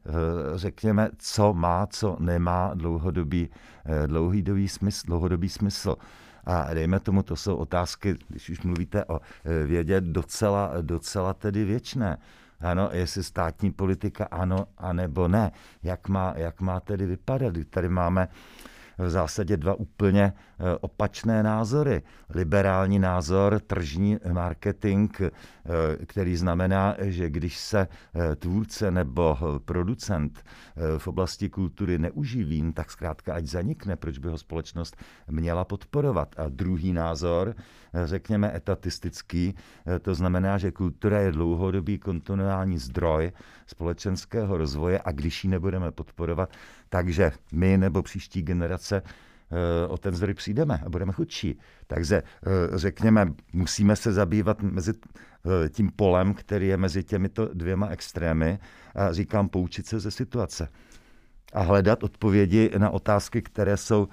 řekněme, 0.55 1.10
co 1.17 1.53
má, 1.53 1.88
co 1.88 2.17
nemá 2.19 2.71
dlouhodobý, 2.74 3.50
dlouhodobý 4.05 4.67
smysl. 4.67 5.03
Dlouhodobý 5.07 5.50
smysl. 5.50 5.95
A 6.45 6.74
dejme 6.74 7.00
tomu, 7.00 7.24
to 7.24 7.36
jsou 7.36 7.55
otázky, 7.55 8.15
když 8.27 8.50
už 8.50 8.62
mluvíte 8.62 9.05
o 9.05 9.19
vědě, 9.65 10.01
docela, 10.01 10.71
docela 10.81 11.33
tedy 11.33 11.63
věčné. 11.65 12.17
Ano, 12.62 12.89
jestli 12.91 13.24
státní 13.24 13.72
politika 13.72 14.27
ano, 14.32 14.65
anebo 14.77 15.27
ne. 15.27 15.51
Jak 15.84 16.08
má, 16.08 16.34
jak 16.38 16.62
má 16.62 16.80
tedy 16.80 17.06
vypadat? 17.06 17.53
Tady 17.70 17.89
máme 17.89 18.27
v 18.98 19.10
zásadě 19.10 19.58
dva 19.58 19.74
úplně 19.74 20.34
opačné 20.82 21.44
názory. 21.44 22.01
Liberální 22.30 23.00
názor, 23.00 23.60
tržní 23.60 24.18
marketing, 24.32 25.22
eh, 25.22 25.30
který 26.06 26.36
znamená, 26.36 26.96
že 27.00 27.30
když 27.30 27.58
se 27.58 27.88
eh, 27.88 28.36
tvůrce 28.36 28.91
nebo 28.91 29.38
producent 29.65 30.44
v 30.98 31.08
oblasti 31.08 31.50
kultury 31.50 31.98
neuživí, 31.98 32.74
tak 32.74 32.91
zkrátka 32.91 33.34
ať 33.34 33.46
zanikne, 33.46 33.96
proč 33.96 34.18
by 34.18 34.30
ho 34.30 34.38
společnost 34.38 34.96
měla 35.27 35.65
podporovat. 35.65 36.36
A 36.38 36.50
druhý 36.50 36.94
názor, 36.94 37.56
řekněme 38.06 38.56
etatistický, 38.56 39.56
to 40.01 40.15
znamená, 40.15 40.58
že 40.58 40.72
kultura 40.72 41.20
je 41.20 41.32
dlouhodobý 41.32 42.00
kontinuální 42.00 42.77
zdroj 42.77 43.32
společenského 43.68 44.58
rozvoje 44.58 45.01
a 45.06 45.12
když 45.12 45.44
ji 45.44 45.50
nebudeme 45.50 45.91
podporovat, 45.91 46.50
takže 46.89 47.32
my 47.51 47.77
nebo 47.77 48.01
příští 48.01 48.41
generace 48.41 49.01
eh, 49.06 49.30
o 49.88 49.98
ten 49.98 50.15
zdroj 50.15 50.34
přijdeme 50.34 50.79
a 50.86 50.89
budeme 50.89 51.13
chudší. 51.13 51.60
Takže 51.88 52.15
eh, 52.15 52.50
řekněme, 52.77 53.34
musíme 53.53 53.96
se 53.96 54.13
zabývat 54.13 54.62
mezi 54.62 54.93
eh, 54.93 55.70
tím 55.70 55.91
polem, 55.96 56.34
který 56.34 56.67
je 56.67 56.77
mezi 56.77 57.03
těmito 57.03 57.50
dvěma 57.53 57.88
extrémy 57.88 58.60
a 58.96 59.13
říkám 59.13 59.50
poučit 59.50 59.86
se 59.86 60.00
ze 60.00 60.12
situace 60.12 60.67
a 61.53 61.62
hledat 61.62 62.03
odpovědi 62.03 62.72
na 62.77 62.89
otázky, 62.89 63.41
které 63.41 63.77
jsou, 63.77 64.08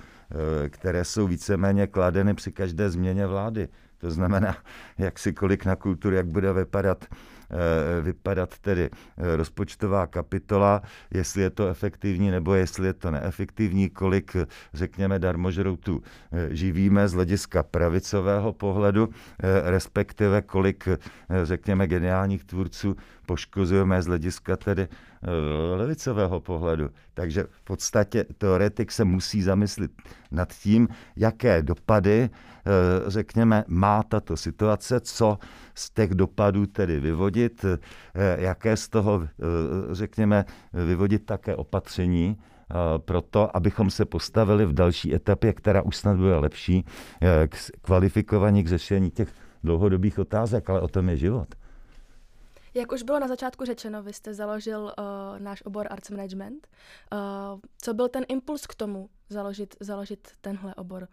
které 0.68 1.04
jsou 1.04 1.26
víceméně 1.26 1.86
kladeny 1.86 2.34
při 2.34 2.52
každé 2.52 2.90
změně 2.90 3.26
vlády. 3.26 3.68
To 3.98 4.10
znamená, 4.10 4.56
jak 4.98 5.18
si 5.18 5.32
kolik 5.32 5.64
na 5.64 5.76
kulturu, 5.76 6.16
jak 6.16 6.26
bude 6.26 6.52
vypadat 6.52 7.04
Eh, 7.04 7.37
vypadat 8.02 8.58
tedy 8.58 8.90
eh, 8.92 9.36
rozpočtová 9.36 10.06
kapitola, 10.06 10.82
jestli 11.14 11.42
je 11.42 11.50
to 11.50 11.68
efektivní 11.68 12.30
nebo 12.30 12.54
jestli 12.54 12.86
je 12.86 12.92
to 12.92 13.10
neefektivní, 13.10 13.90
kolik, 13.90 14.36
řekněme, 14.74 15.18
darmožroutů 15.18 16.02
eh, 16.32 16.48
živíme 16.54 17.08
z 17.08 17.12
hlediska 17.12 17.62
pravicového 17.62 18.52
pohledu, 18.52 19.08
respektive 19.64 20.42
kolik, 20.42 20.88
řekněme, 21.44 21.86
geniálních 21.86 22.44
tvůrců 22.44 22.96
poškozujeme 23.28 24.02
z 24.02 24.06
hlediska 24.06 24.56
tedy 24.56 24.88
levicového 25.76 26.40
pohledu. 26.40 26.90
Takže 27.14 27.44
v 27.50 27.62
podstatě 27.62 28.24
teoretik 28.38 28.92
se 28.92 29.04
musí 29.04 29.42
zamyslet 29.42 29.90
nad 30.30 30.48
tím, 30.52 30.88
jaké 31.16 31.62
dopady, 31.62 32.30
řekněme, 33.06 33.64
má 33.68 34.02
tato 34.02 34.36
situace, 34.36 35.00
co 35.00 35.38
z 35.74 35.90
těch 35.90 36.10
dopadů 36.10 36.66
tedy 36.66 37.00
vyvodit, 37.00 37.64
eh, 37.64 37.78
jaké 38.40 38.76
z 38.76 38.88
toho, 38.88 39.22
eh, 39.24 39.44
řekněme, 39.94 40.44
vyvodit 40.72 41.26
také 41.26 41.56
opatření, 41.56 42.36
eh, 42.38 42.74
proto, 42.98 43.56
abychom 43.56 43.90
se 43.90 44.04
postavili 44.04 44.66
v 44.66 44.72
další 44.72 45.14
etapě, 45.14 45.52
která 45.52 45.82
už 45.82 45.96
snad 45.96 46.16
bude 46.16 46.36
lepší, 46.36 46.84
k 47.48 47.56
kvalifikovaní 47.82 48.64
k 48.64 48.68
řešení 48.68 49.10
těch 49.10 49.28
dlouhodobých 49.64 50.18
otázek, 50.18 50.70
ale 50.70 50.80
o 50.80 50.88
tom 50.88 51.08
je 51.08 51.16
život. 51.16 51.48
Jak 52.78 52.92
už 52.92 53.02
bylo 53.02 53.18
na 53.18 53.28
začátku 53.28 53.64
řečeno, 53.64 54.02
vy 54.02 54.12
jste 54.12 54.34
založil 54.34 54.80
uh, 54.82 55.38
náš 55.38 55.62
obor 55.62 55.86
Arts 55.90 56.10
Management. 56.10 56.68
Uh, 57.12 57.60
co 57.78 57.94
byl 57.94 58.08
ten 58.08 58.24
impuls 58.28 58.66
k 58.66 58.74
tomu 58.74 59.10
založit, 59.28 59.76
založit 59.80 60.28
tenhle 60.40 60.74
obor? 60.74 61.08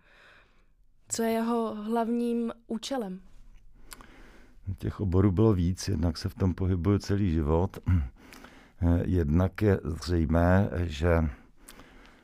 Co 1.08 1.24
je 1.24 1.30
jeho 1.30 1.76
hlavním 1.76 2.52
účelem? 2.68 3.22
Těch 4.78 5.00
oborů 5.00 5.32
bylo 5.32 5.54
víc, 5.54 5.88
jednak 5.88 6.18
se 6.18 6.30
v 6.30 6.36
tom 6.36 6.54
pohybuje 6.54 7.00
celý 7.00 7.32
život. 7.32 7.78
Jednak 9.04 9.62
je 9.62 9.80
zřejmé, 9.84 10.70
že 10.84 11.30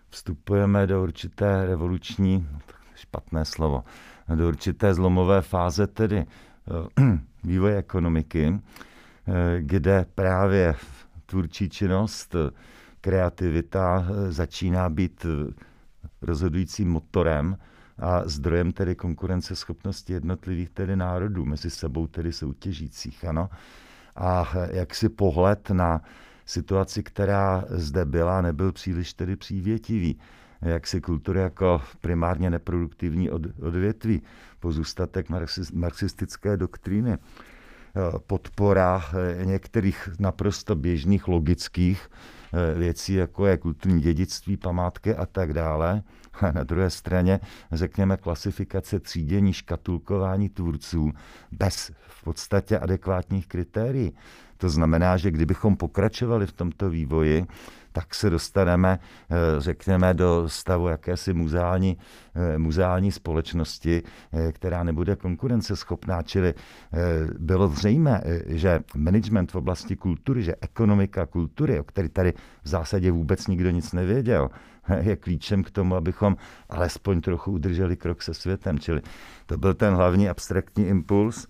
vstupujeme 0.10 0.88
do 0.88 1.04
určité 1.04 1.66
revoluční, 1.66 2.48
špatné 2.96 3.46
slovo, 3.46 3.84
do 4.36 4.48
určité 4.48 4.94
zlomové 4.94 5.42
fáze 5.42 5.88
tedy 5.88 6.18
eh, 6.18 7.20
vývoje 7.44 7.78
ekonomiky, 7.78 8.54
eh, 8.56 8.91
kde 9.60 10.06
právě 10.16 10.76
tvůrčí 11.26 11.70
činnost, 11.70 12.36
kreativita 13.02 14.08
eh, 14.08 14.32
začíná 14.32 14.90
být 14.90 15.26
rozhodujícím 16.22 16.90
motorem 16.90 17.58
a 17.98 18.28
zdrojem 18.28 18.72
tedy 18.72 18.96
konkurenceschopnosti 18.96 20.14
jednotlivých 20.14 20.70
tedy 20.70 20.96
národů, 20.96 21.46
mezi 21.46 21.70
sebou 21.70 22.08
tedy 22.08 22.34
soutěžících. 22.34 23.26
Ano. 23.26 23.50
A 24.16 24.54
jaksi 24.72 25.10
pohled 25.10 25.70
na 25.70 26.02
situaci, 26.46 27.04
která 27.04 27.66
zde 27.70 28.06
byla, 28.06 28.42
nebyl 28.42 28.72
příliš 28.72 29.14
tedy 29.14 29.36
přívětivý. 29.36 30.20
Jak 30.62 30.88
si 30.88 31.02
kultura 31.02 31.42
jako 31.42 31.82
primárně 32.02 32.50
neproduktivní 32.50 33.30
od, 33.30 33.42
odvětví, 33.62 34.22
pozůstatek 34.60 35.28
marxistické 35.74 36.58
doktríny. 36.58 37.18
Podpora 38.28 39.04
některých 39.44 40.10
naprosto 40.20 40.76
běžných 40.76 41.28
logických 41.28 42.10
věcí, 42.76 43.14
jako 43.14 43.46
je 43.46 43.58
kulturní 43.58 44.02
dědictví, 44.02 44.58
památky 44.58 45.16
a 45.16 45.26
tak 45.26 45.54
dále. 45.54 46.04
A 46.42 46.52
na 46.52 46.64
druhé 46.64 46.90
straně, 46.90 47.40
řekněme, 47.72 48.18
klasifikace 48.18 49.00
třídění, 49.00 49.54
škatulkování 49.54 50.50
tvůrců 50.50 51.12
bez 51.52 51.92
v 52.08 52.24
podstatě 52.24 52.80
adekvátních 52.80 53.48
kritérií. 53.48 54.14
To 54.62 54.70
znamená, 54.70 55.18
že 55.18 55.32
kdybychom 55.32 55.76
pokračovali 55.76 56.46
v 56.46 56.52
tomto 56.52 56.90
vývoji, 56.90 57.46
tak 57.92 58.16
se 58.16 58.30
dostaneme, 58.30 59.00
eh, 59.00 59.36
řekněme, 59.58 60.14
do 60.14 60.44
stavu 60.48 60.88
jakési 60.88 61.34
muzeální, 61.34 61.98
eh, 62.36 62.58
muzeální 62.58 63.12
společnosti, 63.12 64.04
eh, 64.34 64.52
která 64.52 64.84
nebude 64.84 65.16
konkurenceschopná. 65.16 66.22
Čili 66.22 66.54
bylo 67.40 67.68
zřejmé, 67.68 68.22
že 68.46 68.80
management 68.96 69.52
v 69.52 69.56
oblasti 69.56 69.96
kultury, 69.96 70.44
že 70.44 70.56
ekonomika 70.62 71.26
kultury, 71.26 71.80
o 71.80 71.84
který 71.84 72.10
tady 72.10 72.34
v 72.64 72.68
zásadě 72.68 73.12
vůbec 73.12 73.48
nikdo 73.48 73.70
nic 73.70 73.94
nevěděl, 73.94 74.50
je 75.00 75.16
klíčem 75.16 75.64
k 75.64 75.72
tomu, 75.72 75.96
abychom 75.96 76.38
alespoň 76.70 77.22
trochu 77.22 77.52
udrželi 77.52 77.98
krok 77.98 78.22
se 78.22 78.34
světem. 78.34 78.80
Čili 78.80 79.02
to 79.46 79.58
byl 79.58 79.74
ten 79.74 79.94
hlavní 79.94 80.30
abstraktní 80.30 80.88
impuls. 80.88 81.48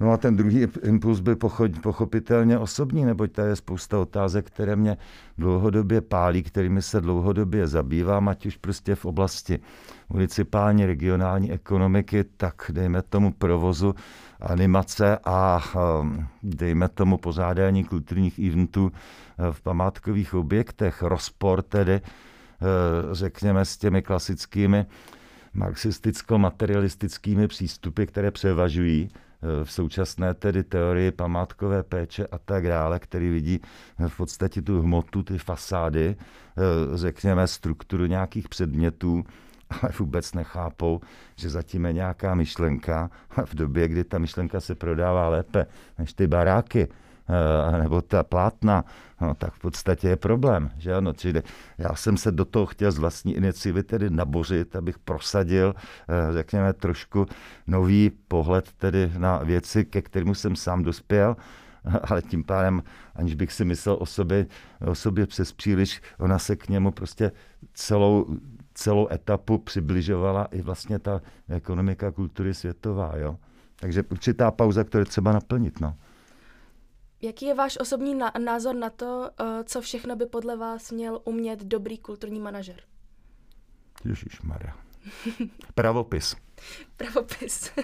No 0.00 0.12
a 0.12 0.16
ten 0.16 0.36
druhý 0.36 0.66
impuls 0.82 1.20
byl 1.20 1.36
pochopitelně 1.82 2.58
osobní, 2.58 3.04
neboť 3.04 3.32
tady 3.32 3.48
je 3.48 3.56
spousta 3.56 3.98
otázek, 3.98 4.46
které 4.46 4.76
mě 4.76 4.96
dlouhodobě 5.38 6.00
pálí, 6.00 6.42
kterými 6.42 6.82
se 6.82 7.00
dlouhodobě 7.00 7.66
zabývám, 7.66 8.28
ať 8.28 8.46
už 8.46 8.56
prostě 8.56 8.94
v 8.94 9.04
oblasti 9.04 9.58
municipální, 10.08 10.86
regionální 10.86 11.52
ekonomiky, 11.52 12.24
tak 12.24 12.70
dejme 12.74 13.02
tomu 13.02 13.32
provozu, 13.32 13.94
animace 14.40 15.18
a 15.24 15.62
um, 16.00 16.26
dejme 16.42 16.88
tomu 16.88 17.18
pozádání 17.18 17.84
kulturních 17.84 18.38
eventů 18.38 18.84
uh, 18.84 18.90
v 19.50 19.60
památkových 19.60 20.34
objektech. 20.34 21.02
Rozpor 21.02 21.62
tedy, 21.62 22.00
uh, 22.00 23.14
řekněme, 23.14 23.64
s 23.64 23.76
těmi 23.76 24.02
klasickými 24.02 24.86
marxisticko-materialistickými 25.54 27.48
přístupy, 27.48 28.04
které 28.04 28.30
převažují 28.30 29.10
Eh, 29.10 29.27
v 29.64 29.72
současné 29.72 30.34
tedy 30.34 30.64
teorii 30.64 31.10
památkové 31.10 31.82
péče 31.82 32.26
a 32.26 32.38
tak 32.38 32.66
dále, 32.66 32.98
který 32.98 33.30
vidí 33.30 33.60
v 34.08 34.16
podstatě 34.16 34.62
tu 34.62 34.82
hmotu, 34.82 35.22
ty 35.22 35.38
fasády, 35.38 36.16
eh, 36.16 36.62
řekněme 36.98 37.46
strukturu 37.46 38.06
nějakých 38.06 38.48
předmětů, 38.48 39.24
ale 39.70 39.92
vůbec 39.98 40.34
nechápou, 40.34 41.00
že 41.36 41.50
zatím 41.50 41.84
je 41.84 41.92
nějaká 41.92 42.34
myšlenka 42.34 43.10
a 43.36 43.46
v 43.46 43.54
době, 43.54 43.88
kdy 43.88 44.04
ta 44.04 44.18
myšlenka 44.18 44.60
se 44.60 44.74
prodává 44.74 45.28
lépe 45.28 45.66
než 45.98 46.12
ty 46.12 46.26
baráky, 46.26 46.88
Eh, 46.88 47.07
nebo 47.78 48.02
ta 48.02 48.22
plátna, 48.22 48.84
no, 49.20 49.34
tak 49.34 49.54
v 49.54 49.58
podstatě 49.58 50.08
je 50.08 50.16
problém. 50.16 50.70
Že 50.78 50.94
ano? 50.94 51.12
Čili 51.12 51.42
já 51.78 51.94
jsem 51.94 52.16
se 52.16 52.32
do 52.32 52.44
toho 52.44 52.66
chtěl 52.66 52.92
z 52.92 52.98
vlastní 52.98 53.36
iniciativy 53.36 53.82
tedy 53.82 54.10
nabořit, 54.10 54.76
abych 54.76 54.98
prosadil, 54.98 55.74
eh, 55.76 56.32
řekněme, 56.32 56.72
trošku 56.72 57.26
nový 57.66 58.10
pohled 58.28 58.72
tedy 58.72 59.12
na 59.18 59.38
věci, 59.38 59.84
ke 59.84 60.02
kterému 60.02 60.34
jsem 60.34 60.56
sám 60.56 60.82
dospěl, 60.82 61.36
ale 62.02 62.22
tím 62.22 62.44
pádem, 62.44 62.82
aniž 63.14 63.34
bych 63.34 63.52
si 63.52 63.64
myslel 63.64 63.96
o 64.00 64.06
sobě, 64.06 64.46
o 64.86 64.94
sobě 64.94 65.26
přes 65.26 65.52
příliš, 65.52 66.02
ona 66.18 66.38
se 66.38 66.56
k 66.56 66.68
němu 66.68 66.90
prostě 66.90 67.32
celou, 67.74 68.26
celou 68.74 69.08
etapu 69.12 69.58
přibližovala 69.58 70.44
i 70.44 70.62
vlastně 70.62 70.98
ta 70.98 71.20
ekonomika 71.48 72.12
kultury 72.12 72.54
světová. 72.54 73.12
Jo? 73.16 73.36
Takže 73.80 74.02
určitá 74.10 74.50
pauza, 74.50 74.84
kterou 74.84 75.04
třeba 75.04 75.32
naplnit. 75.32 75.80
No. 75.80 75.94
Jaký 77.22 77.46
je 77.46 77.54
váš 77.54 77.78
osobní 77.80 78.20
názor 78.38 78.74
na 78.74 78.90
to, 78.90 79.30
eh, 79.40 79.64
co 79.64 79.80
všechno 79.80 80.16
by 80.16 80.26
podle 80.26 80.56
vás 80.56 80.92
měl 80.92 81.20
umět 81.24 81.64
dobrý 81.64 81.98
kulturní 81.98 82.40
manažer? 82.40 82.80
Ježíš 84.04 84.42
Maria. 84.42 84.76
Pravopis. 85.74 86.36
Pravopis. 86.96 87.72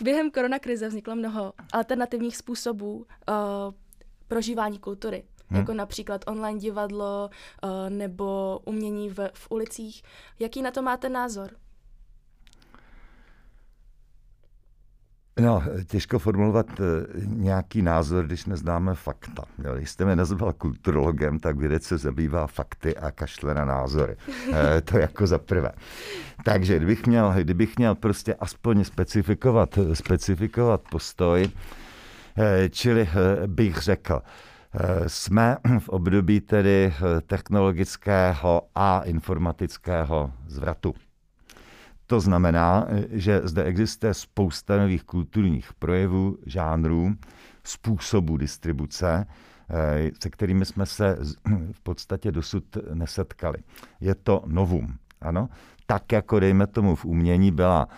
Během 0.00 0.30
koronakrize 0.30 0.88
vzniklo 0.88 1.16
mnoho 1.16 1.52
alternativních 1.72 2.36
způsobů 2.36 2.96
uh, 2.96 3.04
prožívání 4.28 4.78
kultury, 4.78 5.24
hmm. 5.48 5.60
jako 5.60 5.74
například 5.74 6.24
online 6.26 6.58
divadlo 6.58 7.30
uh, 7.62 7.90
nebo 7.90 8.60
umění 8.64 9.10
v, 9.10 9.30
v 9.34 9.50
ulicích. 9.50 10.02
Jaký 10.38 10.62
na 10.62 10.70
to 10.70 10.82
máte 10.82 11.08
názor? 11.08 11.50
No, 15.40 15.62
těžko 15.86 16.18
formulovat 16.18 16.66
eh, 16.80 16.84
nějaký 17.26 17.82
názor, 17.82 18.26
když 18.26 18.46
neznáme 18.46 18.94
fakta. 18.94 19.44
Když 19.76 19.90
jste 19.90 20.04
mě 20.04 20.16
nazval 20.16 20.52
kulturologem, 20.52 21.38
tak 21.38 21.56
vědec 21.56 21.82
se 21.82 21.98
zabývá 21.98 22.46
fakty 22.46 22.96
a 22.96 23.10
kašle 23.10 23.54
na 23.54 23.64
názory. 23.64 24.16
Eh, 24.52 24.80
to 24.80 24.98
jako 24.98 25.26
za 25.26 25.38
prvé. 25.38 25.70
Takže 26.44 26.76
kdybych 26.76 27.06
měl, 27.06 27.34
kdybych 27.36 27.76
měl 27.78 27.94
prostě 27.94 28.34
aspoň 28.34 28.84
specifikovat, 28.84 29.78
specifikovat 29.92 30.80
postoj, 30.90 31.48
eh, 32.38 32.68
čili 32.68 33.08
bych 33.46 33.78
řekl, 33.78 34.22
jsme 35.06 35.56
v 35.78 35.88
období 35.88 36.40
tedy 36.40 36.94
technologického 37.26 38.62
a 38.74 39.00
informatického 39.04 40.32
zvratu. 40.46 40.94
To 42.06 42.20
znamená, 42.20 42.86
že 43.10 43.40
zde 43.44 43.64
existuje 43.64 44.14
spousta 44.14 44.76
nových 44.76 45.04
kulturních 45.04 45.72
projevů, 45.72 46.38
žánrů, 46.46 47.14
způsobů 47.64 48.36
distribuce, 48.36 49.26
eh, 49.70 50.10
se 50.22 50.30
kterými 50.30 50.64
jsme 50.64 50.86
se 50.86 51.18
v 51.72 51.80
podstatě 51.80 52.32
dosud 52.32 52.64
nesetkali. 52.94 53.58
Je 54.00 54.14
to 54.14 54.42
novum, 54.46 54.94
ano? 55.20 55.48
Tak 55.86 56.12
jako 56.12 56.40
dejme 56.40 56.66
tomu 56.66 56.94
v 56.94 57.04
umění 57.04 57.52
byla 57.52 57.88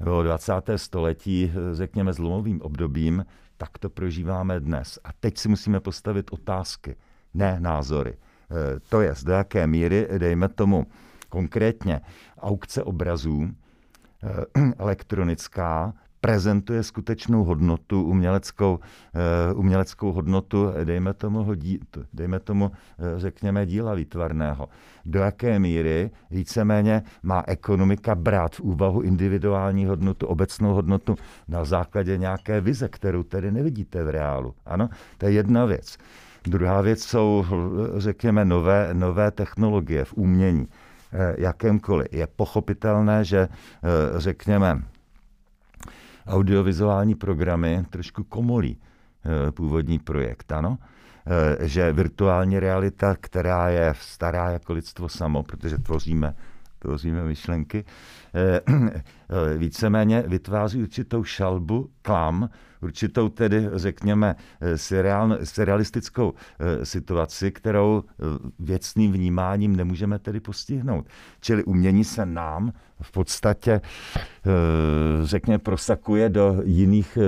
bylo 0.00 0.22
20. 0.22 0.78
století, 0.78 1.52
řekněme, 1.72 2.12
zlomovým 2.12 2.62
obdobím, 2.62 3.24
tak 3.56 3.78
to 3.78 3.90
prožíváme 3.90 4.60
dnes. 4.60 4.98
A 5.04 5.08
teď 5.20 5.38
si 5.38 5.48
musíme 5.48 5.80
postavit 5.80 6.30
otázky, 6.32 6.96
ne 7.34 7.56
názory. 7.60 8.14
Eh, 8.16 8.80
to 8.88 9.00
je, 9.00 9.14
do 9.24 9.32
jaké 9.32 9.66
míry, 9.66 10.08
dejme 10.18 10.48
tomu, 10.48 10.86
konkrétně 11.28 12.00
aukce 12.42 12.82
obrazů, 12.82 13.48
eh, 14.22 14.72
elektronická, 14.78 15.94
prezentuje 16.22 16.82
skutečnou 16.82 17.44
hodnotu, 17.44 18.02
uměleckou, 18.02 18.78
uh, 19.52 19.58
uměleckou 19.58 20.12
hodnotu, 20.12 20.72
dejme 20.84 21.14
tomu, 21.14 21.46
dejme 22.12 22.40
tomu, 22.40 22.64
uh, 22.64 22.72
řekněme, 23.16 23.66
díla 23.66 23.94
výtvarného. 23.94 24.68
Do 25.04 25.20
jaké 25.20 25.58
míry 25.58 26.10
víceméně 26.30 27.02
má 27.22 27.44
ekonomika 27.46 28.14
brát 28.14 28.54
v 28.56 28.60
úvahu 28.60 29.00
individuální 29.00 29.86
hodnotu, 29.86 30.26
obecnou 30.26 30.74
hodnotu 30.74 31.16
na 31.48 31.64
základě 31.64 32.18
nějaké 32.18 32.60
vize, 32.60 32.88
kterou 32.88 33.22
tedy 33.22 33.52
nevidíte 33.52 34.04
v 34.04 34.10
reálu. 34.10 34.54
Ano, 34.66 34.88
to 35.18 35.26
je 35.26 35.32
jedna 35.32 35.64
věc. 35.64 35.98
Druhá 36.44 36.80
věc 36.80 37.02
jsou, 37.02 37.44
řekněme, 37.96 38.44
nové, 38.44 38.88
nové 38.92 39.30
technologie 39.30 40.04
v 40.04 40.14
umění. 40.14 40.68
Eh, 41.14 41.34
jakémkoliv. 41.38 42.06
Je 42.12 42.26
pochopitelné, 42.26 43.24
že 43.24 43.38
eh, 43.38 43.48
řekněme, 44.20 44.82
audiovizuální 46.26 47.14
programy 47.14 47.84
trošku 47.90 48.24
komolí 48.24 48.78
eh, 48.78 49.52
původní 49.52 49.98
projekt, 49.98 50.52
ano? 50.52 50.78
Že 51.60 51.92
virtuální 51.92 52.58
realita, 52.58 53.16
která 53.20 53.68
je 53.68 53.94
stará 54.00 54.50
jako 54.50 54.72
lidstvo 54.72 55.08
samo, 55.08 55.42
protože 55.42 55.78
tvoříme 55.78 56.34
tvoříme 56.82 57.24
myšlenky, 57.24 57.84
víceméně 59.58 60.24
vytváří 60.26 60.82
určitou 60.82 61.24
šalbu, 61.24 61.90
klam, 62.02 62.50
určitou 62.82 63.28
tedy, 63.28 63.68
řekněme, 63.74 64.36
seriál, 64.76 65.38
serialistickou 65.44 66.34
eh, 66.58 66.86
situaci, 66.86 67.50
kterou 67.50 68.04
eh, 68.06 68.24
věcným 68.58 69.12
vnímáním 69.12 69.76
nemůžeme 69.76 70.18
tedy 70.18 70.40
postihnout. 70.40 71.06
Čili 71.40 71.64
umění 71.64 72.04
se 72.04 72.26
nám 72.26 72.72
v 73.02 73.12
podstatě, 73.12 73.80
eh, 74.16 74.20
řekněme, 75.22 75.58
prosakuje 75.58 76.28
do 76.28 76.60
jiných, 76.64 77.18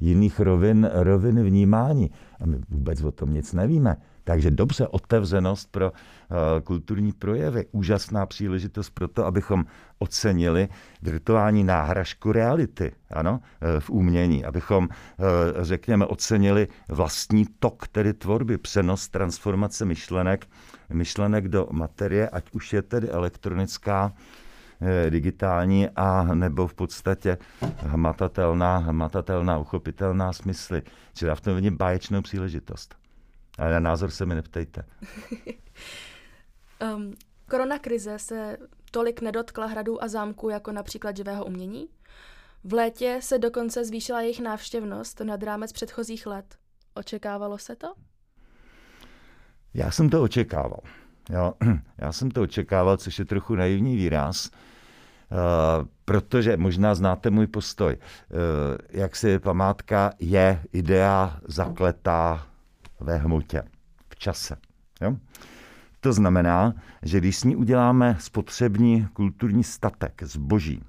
jiných 0.00 0.40
rovin, 0.40 0.90
rovin 0.92 1.44
vnímání. 1.44 2.10
A 2.40 2.46
my 2.46 2.58
vůbec 2.68 3.02
o 3.02 3.12
tom 3.12 3.34
nic 3.34 3.52
nevíme. 3.52 3.96
Takže 4.24 4.50
dobře, 4.50 4.86
otevřenost 4.86 5.68
pro 5.70 5.90
uh, 5.90 6.36
kulturní 6.64 7.12
projevy, 7.12 7.66
úžasná 7.72 8.26
příležitost 8.26 8.90
pro 8.90 9.08
to, 9.08 9.26
abychom 9.26 9.64
ocenili 9.98 10.68
virtuální 11.02 11.64
náhražku 11.64 12.32
reality 12.32 12.92
ano, 13.10 13.40
uh, 13.40 13.80
v 13.80 13.90
umění, 13.90 14.44
abychom, 14.44 14.84
uh, 14.84 15.26
řekněme, 15.64 16.06
ocenili 16.06 16.68
vlastní 16.88 17.46
tok 17.58 17.88
tedy 17.88 18.12
tvorby, 18.14 18.58
přenos, 18.58 19.08
transformace 19.08 19.84
myšlenek, 19.84 20.46
myšlenek 20.92 21.48
do 21.48 21.68
materie, 21.70 22.28
ať 22.28 22.44
už 22.52 22.72
je 22.72 22.82
tedy 22.82 23.08
elektronická, 23.08 24.12
digitální 25.10 25.88
a 25.88 26.34
nebo 26.34 26.66
v 26.66 26.74
podstatě 26.74 27.38
hmatatelná, 27.76 28.76
hmatatelná, 28.76 29.58
uchopitelná 29.58 30.32
smysly. 30.32 30.82
Čili 31.14 31.28
já 31.28 31.34
v 31.34 31.40
tom 31.40 31.54
vidím 31.54 31.76
báječnou 31.76 32.22
příležitost. 32.22 32.94
Ale 33.58 33.72
na 33.72 33.80
názor 33.80 34.10
se 34.10 34.26
mi 34.26 34.34
neptejte. 34.34 34.84
um, 36.96 37.14
korona 37.50 37.78
krize 37.78 38.18
se 38.18 38.56
tolik 38.90 39.20
nedotkla 39.20 39.66
hradů 39.66 40.02
a 40.02 40.08
zámků 40.08 40.48
jako 40.48 40.72
například 40.72 41.16
živého 41.16 41.44
umění. 41.44 41.88
V 42.64 42.72
létě 42.72 43.18
se 43.22 43.38
dokonce 43.38 43.84
zvýšila 43.84 44.20
jejich 44.20 44.40
návštěvnost 44.40 45.20
nad 45.20 45.42
rámec 45.42 45.72
předchozích 45.72 46.26
let. 46.26 46.56
Očekávalo 46.94 47.58
se 47.58 47.76
to? 47.76 47.94
Já 49.74 49.90
jsem 49.90 50.10
to 50.10 50.22
očekával. 50.22 50.80
Jo, 51.32 51.54
já 51.98 52.12
jsem 52.12 52.30
to 52.30 52.42
očekával, 52.42 52.96
což 52.96 53.18
je 53.18 53.24
trochu 53.24 53.54
naivní 53.54 53.96
výraz, 53.96 54.50
uh, 54.50 55.86
protože 56.04 56.56
možná 56.56 56.94
znáte 56.94 57.30
můj 57.30 57.46
postoj. 57.46 57.96
Uh, 57.96 58.38
jak 58.90 59.16
si 59.16 59.38
památka 59.38 60.12
je 60.18 60.62
idea 60.72 61.40
zakletá 61.44 62.46
ve 63.00 63.16
hmotě, 63.16 63.62
v 64.08 64.16
čase. 64.16 64.56
Jo? 65.00 65.16
To 66.00 66.12
znamená, 66.12 66.74
že 67.02 67.18
když 67.18 67.36
s 67.36 67.44
ní 67.44 67.56
uděláme 67.56 68.16
spotřební 68.18 69.08
kulturní 69.12 69.64
statek, 69.64 70.22
zboží, 70.22 70.82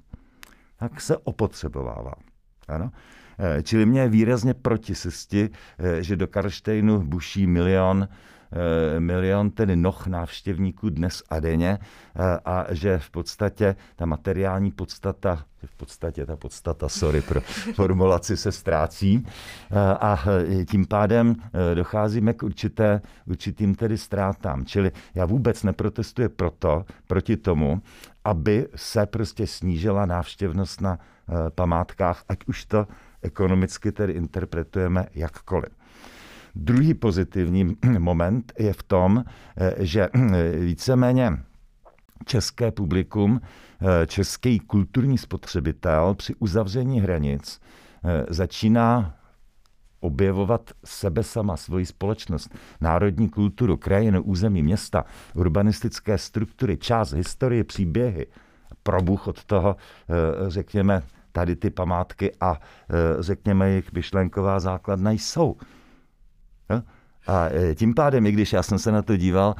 tak 0.76 1.00
se 1.00 1.16
opotřebovává. 1.16 2.14
Ano? 2.68 2.92
Eh, 3.38 3.62
čili 3.62 3.86
mě 3.86 4.00
je 4.00 4.08
výrazně 4.08 4.54
proti 4.54 4.94
sesti, 4.94 5.50
že 6.00 6.16
do 6.16 6.26
Karštejnu 6.26 7.02
buší 7.02 7.46
milion 7.46 8.08
Eh, 8.08 8.41
milion 8.98 9.50
tedy 9.50 9.76
noh 9.76 10.06
návštěvníků 10.06 10.88
dnes 10.90 11.22
a 11.30 11.40
denně 11.40 11.78
eh, 11.78 12.38
a 12.44 12.74
že 12.74 12.98
v 12.98 13.10
podstatě 13.10 13.76
ta 13.96 14.06
materiální 14.06 14.70
podstata, 14.72 15.44
v 15.66 15.76
podstatě 15.76 16.26
ta 16.26 16.36
podstata, 16.36 16.88
sorry 16.88 17.22
pro 17.22 17.40
formulaci, 17.74 18.36
se 18.36 18.52
ztrácí 18.52 19.26
eh, 19.26 19.76
a 19.78 20.18
tím 20.70 20.86
pádem 20.86 21.34
docházíme 21.74 22.32
k 22.32 22.42
určité, 22.42 23.00
určitým 23.26 23.74
tedy 23.74 23.98
ztrátám. 23.98 24.64
Čili 24.64 24.92
já 25.14 25.26
vůbec 25.26 25.62
neprotestuji 25.62 26.28
proto, 26.28 26.84
proti 27.06 27.36
tomu, 27.36 27.82
aby 28.24 28.68
se 28.74 29.06
prostě 29.06 29.46
snížila 29.46 30.06
návštěvnost 30.06 30.80
na 30.80 30.98
památkách, 31.54 32.24
ať 32.28 32.38
už 32.46 32.64
to 32.64 32.86
ekonomicky 33.22 33.92
tedy 33.92 34.12
interpretujeme 34.12 35.06
jakkoliv. 35.14 35.72
Druhý 36.54 36.94
pozitivní 36.94 37.76
moment 37.98 38.52
je 38.58 38.72
v 38.72 38.82
tom, 38.82 39.24
eh, 39.56 39.74
že 39.78 40.08
eh, 40.14 40.58
víceméně 40.58 41.32
české 42.24 42.70
publikum, 42.70 43.40
eh, 43.80 44.06
český 44.06 44.58
kulturní 44.58 45.18
spotřebitel 45.18 46.14
při 46.14 46.34
uzavření 46.34 47.00
hranic 47.00 47.60
začíná 48.28 49.14
objevovat 50.00 50.70
sebe 50.84 51.22
sama, 51.22 51.56
svoji 51.56 51.86
společnost, 51.86 52.54
národní 52.80 53.28
kulturu, 53.28 53.76
krajinu, 53.76 54.22
území, 54.22 54.62
města, 54.62 55.04
urbanistické 55.34 56.18
struktury, 56.18 56.76
část 56.76 57.12
historie, 57.12 57.64
příběhy. 57.64 58.26
Probuch 58.82 59.28
od 59.28 59.44
toho, 59.44 59.76
řekněme, 60.48 61.02
tady 61.32 61.56
ty 61.56 61.70
památky 61.70 62.32
a 62.40 62.60
řekněme 63.20 63.68
jejich 63.68 63.92
myšlenková 63.92 64.60
základna 64.60 65.10
jsou. 65.10 65.56
A 67.26 67.48
e, 67.52 67.74
tím 67.74 67.94
pádem, 67.94 68.26
i 68.26 68.32
když 68.32 68.52
já 68.52 68.62
jsem 68.62 68.78
se 68.78 68.92
na 68.92 69.02
to 69.02 69.16
díval, 69.16 69.54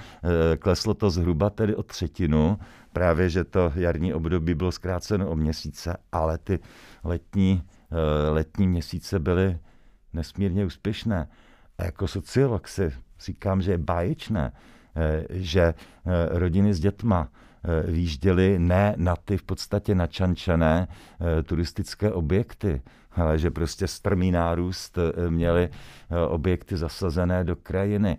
e, 0.53 0.57
kleslo 0.57 0.95
to 0.95 1.11
zhruba 1.11 1.51
tedy 1.51 1.77
o 1.77 1.83
třetinu, 1.83 2.59
právě, 2.93 3.29
že 3.31 3.45
to 3.45 3.73
jarní 3.75 4.15
období 4.15 4.55
bylo 4.55 4.73
zkráceno 4.73 5.29
o 5.29 5.37
měsíce, 5.37 5.97
ale 6.13 6.39
ty 6.39 6.59
letní, 7.05 7.63
e, 7.91 8.31
letní 8.31 8.69
měsíce 8.69 9.19
byly 9.19 9.59
nesmírně 10.13 10.65
úspěšné. 10.65 11.29
A 11.79 11.85
jako 11.85 12.09
sociolog 12.09 12.69
si 12.69 12.93
říkám, 13.21 13.63
že 13.63 13.73
je 13.73 13.79
báječné, 13.79 14.53
že 15.31 15.75
rodiny 16.31 16.75
s 16.75 16.81
dětma 16.81 17.29
výjížděly 17.87 18.59
ne 18.59 18.95
na 18.97 19.17
ty 19.17 19.37
v 19.37 19.43
podstatě 19.43 19.95
načančené 19.95 20.89
turistické 21.45 22.13
objekty, 22.13 22.83
ale 23.15 23.39
že 23.39 23.51
prostě 23.51 23.89
strmý 23.89 24.31
nárůst 24.31 24.99
eh, 24.99 25.31
měly 25.31 25.69
eh, 25.71 26.19
objekty 26.27 26.77
zasazené 26.77 27.45
do 27.45 27.57
krajiny, 27.57 28.19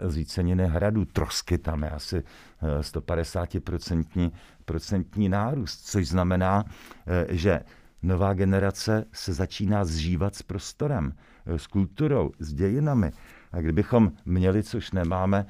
eh, 0.00 0.10
zvíceniny 0.10 0.66
hradu, 0.66 1.04
trosky 1.04 1.58
tam 1.58 1.82
je 1.82 1.90
asi 1.90 2.22
150% 2.80 4.32
procentní 4.64 5.28
nárůst, 5.28 5.86
což 5.86 6.08
znamená, 6.08 6.64
že 7.28 7.60
nová 8.02 8.34
generace 8.34 9.04
se 9.12 9.32
začíná 9.32 9.84
zžívat 9.84 10.34
s 10.34 10.42
prostorem, 10.42 11.12
s 11.46 11.66
kulturou, 11.66 12.32
s 12.38 12.54
dějinami. 12.54 13.12
A 13.54 13.60
kdybychom 13.60 14.12
měli, 14.24 14.62
což 14.62 14.92
nemáme, 14.92 15.46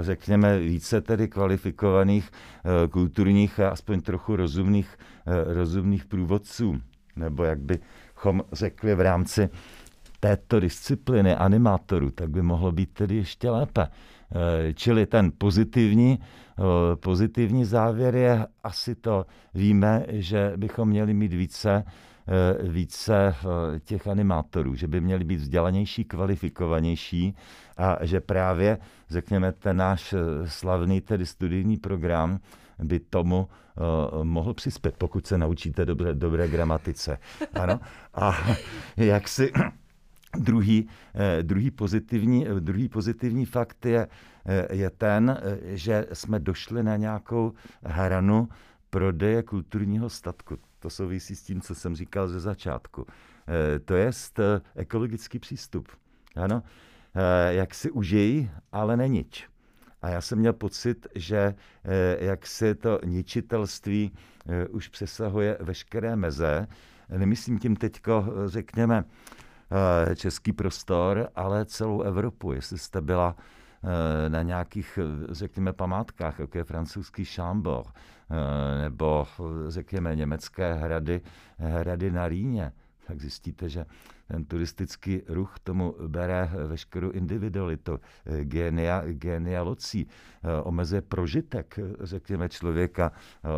řekněme, 0.00 0.58
více 0.58 1.00
tedy 1.00 1.28
kvalifikovaných 1.28 2.30
kulturních 2.90 3.60
a 3.60 3.68
aspoň 3.68 4.00
trochu 4.00 4.36
rozumných, 4.36 4.98
rozumných 5.46 6.04
průvodců, 6.04 6.80
nebo 7.16 7.44
jak 7.44 7.58
by 7.58 7.78
bychom 8.20 8.42
řekli 8.52 8.94
v 8.94 9.00
rámci 9.00 9.48
této 10.20 10.60
disciplíny 10.60 11.34
animátorů, 11.34 12.10
tak 12.10 12.30
by 12.30 12.42
mohlo 12.42 12.72
být 12.72 12.92
tedy 12.92 13.16
ještě 13.16 13.50
lépe. 13.50 13.88
Eh, 13.88 14.74
čili 14.74 15.06
ten 15.06 15.32
pozitivní, 15.38 16.18
eh, 16.20 16.62
pozitivní 16.96 17.64
závěr 17.64 18.16
je 18.16 18.46
asi 18.64 18.94
to, 18.94 19.26
víme, 19.54 20.04
že 20.08 20.52
bychom 20.56 20.88
měli 20.88 21.14
mít 21.14 21.32
více, 21.32 21.84
eh, 21.86 21.90
více 22.62 23.34
těch 23.84 24.06
animátorů, 24.06 24.74
že 24.74 24.86
by 24.86 25.00
měli 25.00 25.24
být 25.24 25.36
vzdělanější, 25.36 26.04
kvalifikovanější 26.04 27.36
a 27.76 28.06
že 28.06 28.20
právě, 28.20 28.78
řekněme, 29.10 29.52
ten 29.52 29.76
náš 29.76 30.14
slavný 30.46 31.00
tedy 31.00 31.26
studijní 31.26 31.76
program 31.76 32.40
by 32.84 33.00
tomu 33.00 33.48
uh, 34.16 34.24
mohl 34.24 34.54
přispět, 34.54 34.94
pokud 34.98 35.26
se 35.26 35.38
naučíte 35.38 35.84
dobré, 35.84 36.14
dobré 36.14 36.48
gramatice. 36.48 37.18
Ano. 37.54 37.80
A 38.14 38.36
jak 38.96 39.28
si 39.28 39.52
druhý, 40.38 40.88
eh, 41.14 41.42
druhý, 41.42 41.70
pozitivní, 41.70 42.46
druhý 42.60 42.88
pozitivní 42.88 43.46
fakt 43.46 43.86
je, 43.86 44.08
eh, 44.46 44.74
je 44.74 44.90
ten, 44.90 45.40
že 45.62 46.06
jsme 46.12 46.38
došli 46.38 46.82
na 46.82 46.96
nějakou 46.96 47.52
hranu 47.82 48.48
prodeje 48.90 49.42
kulturního 49.42 50.10
statku. 50.10 50.58
To 50.80 50.90
souvisí 50.90 51.36
s 51.36 51.42
tím, 51.42 51.60
co 51.60 51.74
jsem 51.74 51.96
říkal 51.96 52.28
ze 52.28 52.40
začátku. 52.40 53.06
To 53.84 53.94
je 53.94 54.10
ekologický 54.74 55.38
přístup. 55.38 55.88
Ano, 56.36 56.62
jak 57.50 57.74
si 57.74 57.90
užij, 57.90 58.50
ale 58.72 58.96
nenič. 58.96 59.48
A 60.02 60.08
já 60.08 60.20
jsem 60.20 60.38
měl 60.38 60.52
pocit, 60.52 61.06
že 61.14 61.54
eh, 61.84 62.24
jak 62.24 62.46
se 62.46 62.74
to 62.74 63.00
ničitelství 63.04 64.12
eh, 64.48 64.68
už 64.68 64.88
přesahuje 64.88 65.58
veškeré 65.60 66.16
meze. 66.16 66.66
Nemyslím 67.08 67.58
tím 67.58 67.76
teď, 67.76 68.00
řekněme, 68.46 69.04
eh, 70.10 70.16
český 70.16 70.52
prostor, 70.52 71.28
ale 71.36 71.64
celou 71.64 72.02
Evropu. 72.02 72.52
Jestli 72.52 72.78
jste 72.78 73.00
byla 73.00 73.36
na 74.28 74.42
nějakých, 74.42 74.98
řekněme, 75.28 75.72
památkách, 75.72 76.38
jako 76.38 76.58
je 76.58 76.64
francouzský 76.64 77.24
Chambord, 77.24 77.88
nebo, 78.82 79.26
řekněme, 79.68 80.16
německé 80.16 80.74
hrady, 80.74 81.20
hrady 81.58 82.10
na 82.10 82.28
Rýně, 82.28 82.72
tak 83.06 83.20
zjistíte, 83.20 83.68
že 83.68 83.86
ten 84.28 84.44
turistický 84.44 85.22
ruch 85.28 85.58
tomu 85.62 85.94
bere 86.06 86.50
veškerou 86.66 87.10
individualitu, 87.10 88.00
genia, 88.42 89.02
genia 89.06 89.62
locí, 89.62 90.06
omezuje 90.62 91.02
prožitek, 91.02 91.78
řekněme, 92.00 92.48
člověka 92.48 93.12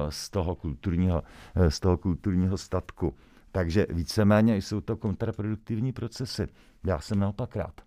z 0.09 0.31
toho 0.31 0.55
kulturního, 0.55 1.23
z 1.69 1.81
toho 1.81 1.97
kulturního 1.97 2.59
statku. 2.59 3.15
Takže 3.53 3.87
víceméně 3.91 4.57
jsou 4.57 4.81
to 4.81 4.97
kontraproduktivní 4.97 5.93
procesy. 5.93 6.49
Já 6.85 7.01
jsem 7.01 7.19
naopak 7.19 7.57
rád. 7.57 7.81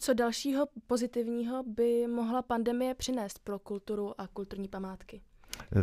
Co 0.00 0.14
dalšího 0.14 0.66
pozitivního 0.86 1.62
by 1.62 2.06
mohla 2.06 2.42
pandemie 2.42 2.94
přinést 2.94 3.38
pro 3.38 3.58
kulturu 3.58 4.20
a 4.20 4.26
kulturní 4.26 4.68
památky? 4.68 5.22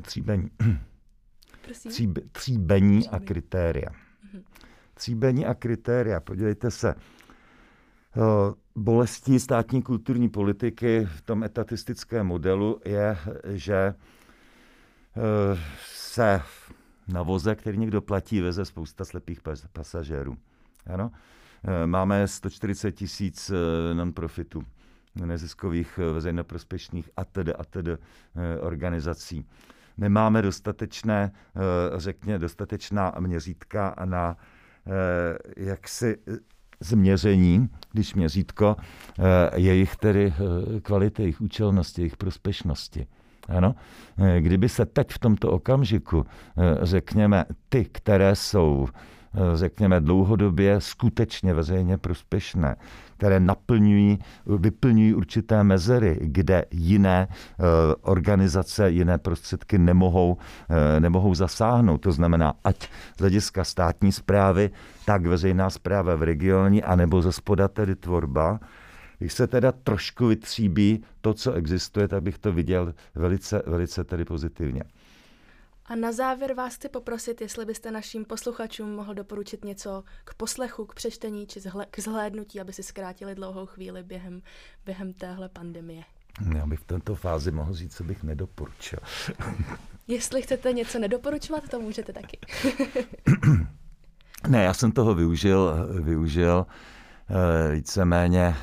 Tříbení. 0.02 0.50
Tříbe, 1.88 2.22
tříbení 2.32 3.10
a 3.10 3.20
kritéria. 3.20 3.90
Mhm 4.34 4.44
tříbení 4.98 5.46
a 5.46 5.54
kritéria. 5.54 6.20
Podívejte 6.20 6.72
se, 6.72 6.96
eh, 6.96 8.22
bolestí 8.76 9.40
státní 9.40 9.82
kulturní 9.82 10.30
politiky 10.30 11.06
v 11.06 11.22
tom 11.22 11.44
etatistickém 11.44 12.28
modelu 12.28 12.82
je, 12.86 13.18
že 13.54 13.76
eh, 13.76 13.94
se 15.86 16.42
na 17.08 17.24
voze, 17.24 17.56
který 17.56 17.78
někdo 17.78 18.02
platí, 18.02 18.42
veze 18.42 18.66
spousta 18.66 19.06
slepých 19.06 19.40
pasažérů. 19.74 20.38
Ano? 20.86 21.12
Eh, 21.64 21.88
máme 21.88 22.28
140 22.28 22.92
tisíc 22.92 23.52
non-profitů, 23.94 24.64
neziskových, 25.26 26.00
veřejnoprospěšných 26.14 27.10
a 27.18 27.26
tedy 27.26 27.54
a 27.54 27.64
tedy 27.64 27.98
organizací. 28.62 29.46
nemáme 29.98 30.42
dostatečné, 30.42 31.32
řekně, 31.96 32.40
dostatečná 32.40 33.14
měřítka 33.20 33.96
na 34.06 34.38
jaksi 35.58 36.18
změření, 36.80 37.70
když 37.92 38.14
měřítko 38.14 38.76
jejich 39.56 39.96
tedy 39.96 40.34
kvality, 40.82 41.22
jejich 41.22 41.42
účelnosti, 41.42 42.02
jejich 42.02 42.18
prospešnosti. 42.18 43.08
Ano? 43.50 43.76
Kdyby 44.40 44.70
se 44.70 44.86
teď 44.86 45.12
v 45.12 45.20
tomto 45.20 45.52
okamžiku, 45.52 46.26
řekněme, 46.82 47.46
ty, 47.70 47.86
které 47.86 48.36
jsou 48.36 48.88
řekněme, 49.54 50.02
dlouhodobě 50.02 50.82
skutečně 50.82 51.54
veřejně 51.54 51.98
prospěšné, 51.98 52.76
které 53.18 53.40
naplňují, 53.40 54.20
vyplňují 54.46 55.14
určité 55.14 55.64
mezery, 55.64 56.20
kde 56.22 56.66
jiné 56.72 57.28
eh, 57.30 57.64
organizace, 58.02 58.90
jiné 58.90 59.18
prostředky 59.18 59.78
nemohou, 59.78 60.38
eh, 60.70 61.00
nemohou 61.00 61.36
zasáhnout. 61.36 61.98
To 61.98 62.12
znamená, 62.12 62.54
ať 62.64 62.90
z 63.18 63.20
hlediska 63.20 63.64
státní 63.64 64.12
zprávy, 64.12 64.70
tak 65.06 65.26
veřejná 65.26 65.70
zpráva 65.70 66.16
v 66.16 66.24
regioni, 66.24 66.84
anebo 66.84 67.22
ze 67.22 67.32
spoda 67.32 67.68
tedy 67.68 67.96
tvorba, 67.96 68.60
když 69.20 69.34
se 69.34 69.48
teda 69.48 69.72
trošku 69.72 70.28
vytříbí 70.28 71.04
to, 71.22 71.34
co 71.34 71.54
existuje, 71.54 72.08
tak 72.08 72.24
bych 72.24 72.38
to 72.38 72.52
viděl 72.52 72.94
velice, 73.16 73.62
velice 73.66 74.04
tedy 74.04 74.26
pozitivně. 74.26 74.84
A 75.88 75.96
na 75.96 76.12
závěr 76.12 76.54
vás 76.54 76.76
chci 76.76 76.90
poprosit, 76.90 77.42
jestli 77.42 77.66
byste 77.66 77.92
našim 77.92 78.26
posluchačům 78.26 78.96
mohl 78.96 79.14
doporučit 79.14 79.66
něco 79.66 80.04
k 80.24 80.34
poslechu, 80.34 80.86
k 80.86 80.96
přečtení 80.96 81.48
či 81.48 81.62
k 81.92 82.00
zhlédnutí, 82.00 82.62
aby 82.62 82.74
si 82.74 82.84
zkrátili 82.84 83.36
dlouhou 83.36 83.66
chvíli 83.66 84.04
během, 84.04 84.42
během 84.86 85.14
téhle 85.14 85.50
pandemie. 85.50 86.04
Já 86.56 86.66
bych 86.66 86.80
v 86.80 86.86
této 86.86 87.16
fázi 87.16 87.52
mohl 87.52 87.74
říct, 87.74 87.96
co 87.96 88.04
bych 88.04 88.24
nedoporučil. 88.24 89.00
Jestli 90.08 90.42
chcete 90.42 90.74
něco 90.74 91.00
nedoporučovat, 91.00 91.70
to 91.70 91.80
můžete 91.80 92.14
taky. 92.14 92.40
ne, 94.48 94.64
já 94.64 94.74
jsem 94.74 94.92
toho 94.92 95.16
využil, 95.16 95.88
využil 96.02 96.66
eh, 97.30 97.72
víceméně 97.72 98.56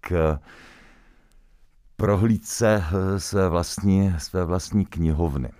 k 0.00 0.38
prohlídce 1.96 2.84
eh, 2.84 3.20
své 3.20 3.48
vlastní, 3.48 4.14
své 4.18 4.44
vlastní 4.44 4.86
knihovny. 4.86 5.50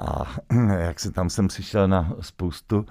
A 0.00 0.36
jak 0.78 1.00
se 1.00 1.10
tam 1.10 1.30
jsem 1.30 1.48
přišel 1.48 1.88
na 1.88 2.16
spoustu, 2.20 2.86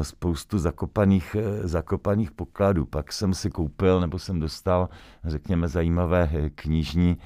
eh, 0.00 0.04
spoustu 0.04 0.58
zakopaných, 0.58 1.36
eh, 1.38 1.68
zakopaných 1.68 2.30
pokladů. 2.30 2.86
Pak 2.86 3.12
jsem 3.12 3.34
si 3.34 3.50
koupil 3.50 4.00
nebo 4.00 4.18
jsem 4.18 4.40
dostal, 4.40 4.88
řekněme, 5.24 5.68
zajímavé 5.68 6.30
eh, 6.32 6.50
knižní, 6.50 7.18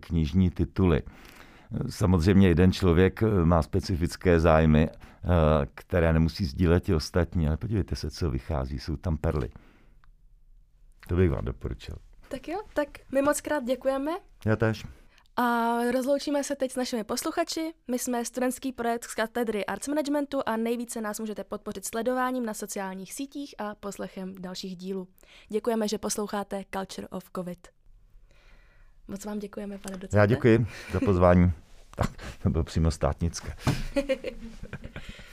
knižní 0.00 0.50
tituly. 0.50 1.02
Samozřejmě 1.88 2.48
jeden 2.48 2.72
člověk 2.72 3.22
má 3.44 3.62
specifické 3.62 4.40
zájmy, 4.40 4.88
které 5.74 6.12
nemusí 6.12 6.44
sdílet 6.44 6.88
i 6.88 6.94
ostatní, 6.94 7.48
ale 7.48 7.56
podívejte 7.56 7.96
se, 7.96 8.10
co 8.10 8.30
vychází, 8.30 8.78
jsou 8.78 8.96
tam 8.96 9.16
perly. 9.16 9.50
To 11.08 11.16
bych 11.16 11.30
vám 11.30 11.44
doporučil. 11.44 11.96
Tak 12.28 12.48
jo, 12.48 12.58
tak 12.74 12.88
my 13.12 13.22
moc 13.22 13.40
krát 13.40 13.64
děkujeme. 13.64 14.10
Já 14.44 14.56
tež. 14.56 14.86
A 15.38 15.78
rozloučíme 15.92 16.44
se 16.44 16.56
teď 16.56 16.72
s 16.72 16.76
našimi 16.76 17.04
posluchači. 17.04 17.74
My 17.88 17.98
jsme 17.98 18.24
studentský 18.24 18.72
projekt 18.72 19.04
z 19.04 19.14
katedry 19.14 19.66
Arts 19.66 19.88
Managementu 19.88 20.40
a 20.46 20.56
nejvíce 20.56 21.00
nás 21.00 21.20
můžete 21.20 21.44
podpořit 21.44 21.84
sledováním 21.84 22.46
na 22.46 22.54
sociálních 22.54 23.12
sítích 23.12 23.54
a 23.58 23.74
poslechem 23.74 24.34
dalších 24.38 24.76
dílů. 24.76 25.08
Děkujeme, 25.48 25.88
že 25.88 25.98
posloucháte 25.98 26.64
Culture 26.74 27.08
of 27.08 27.24
COVID. 27.36 27.68
Moc 29.08 29.24
vám 29.24 29.38
děkujeme, 29.38 29.78
pane 29.78 29.96
docente. 29.96 30.18
Já 30.18 30.26
děkuji 30.26 30.66
za 30.92 31.00
pozvání. 31.00 31.52
Tak, 31.96 32.10
to 32.42 32.50
bylo 32.50 32.64
přímo 32.64 32.90
státnické. 32.90 33.56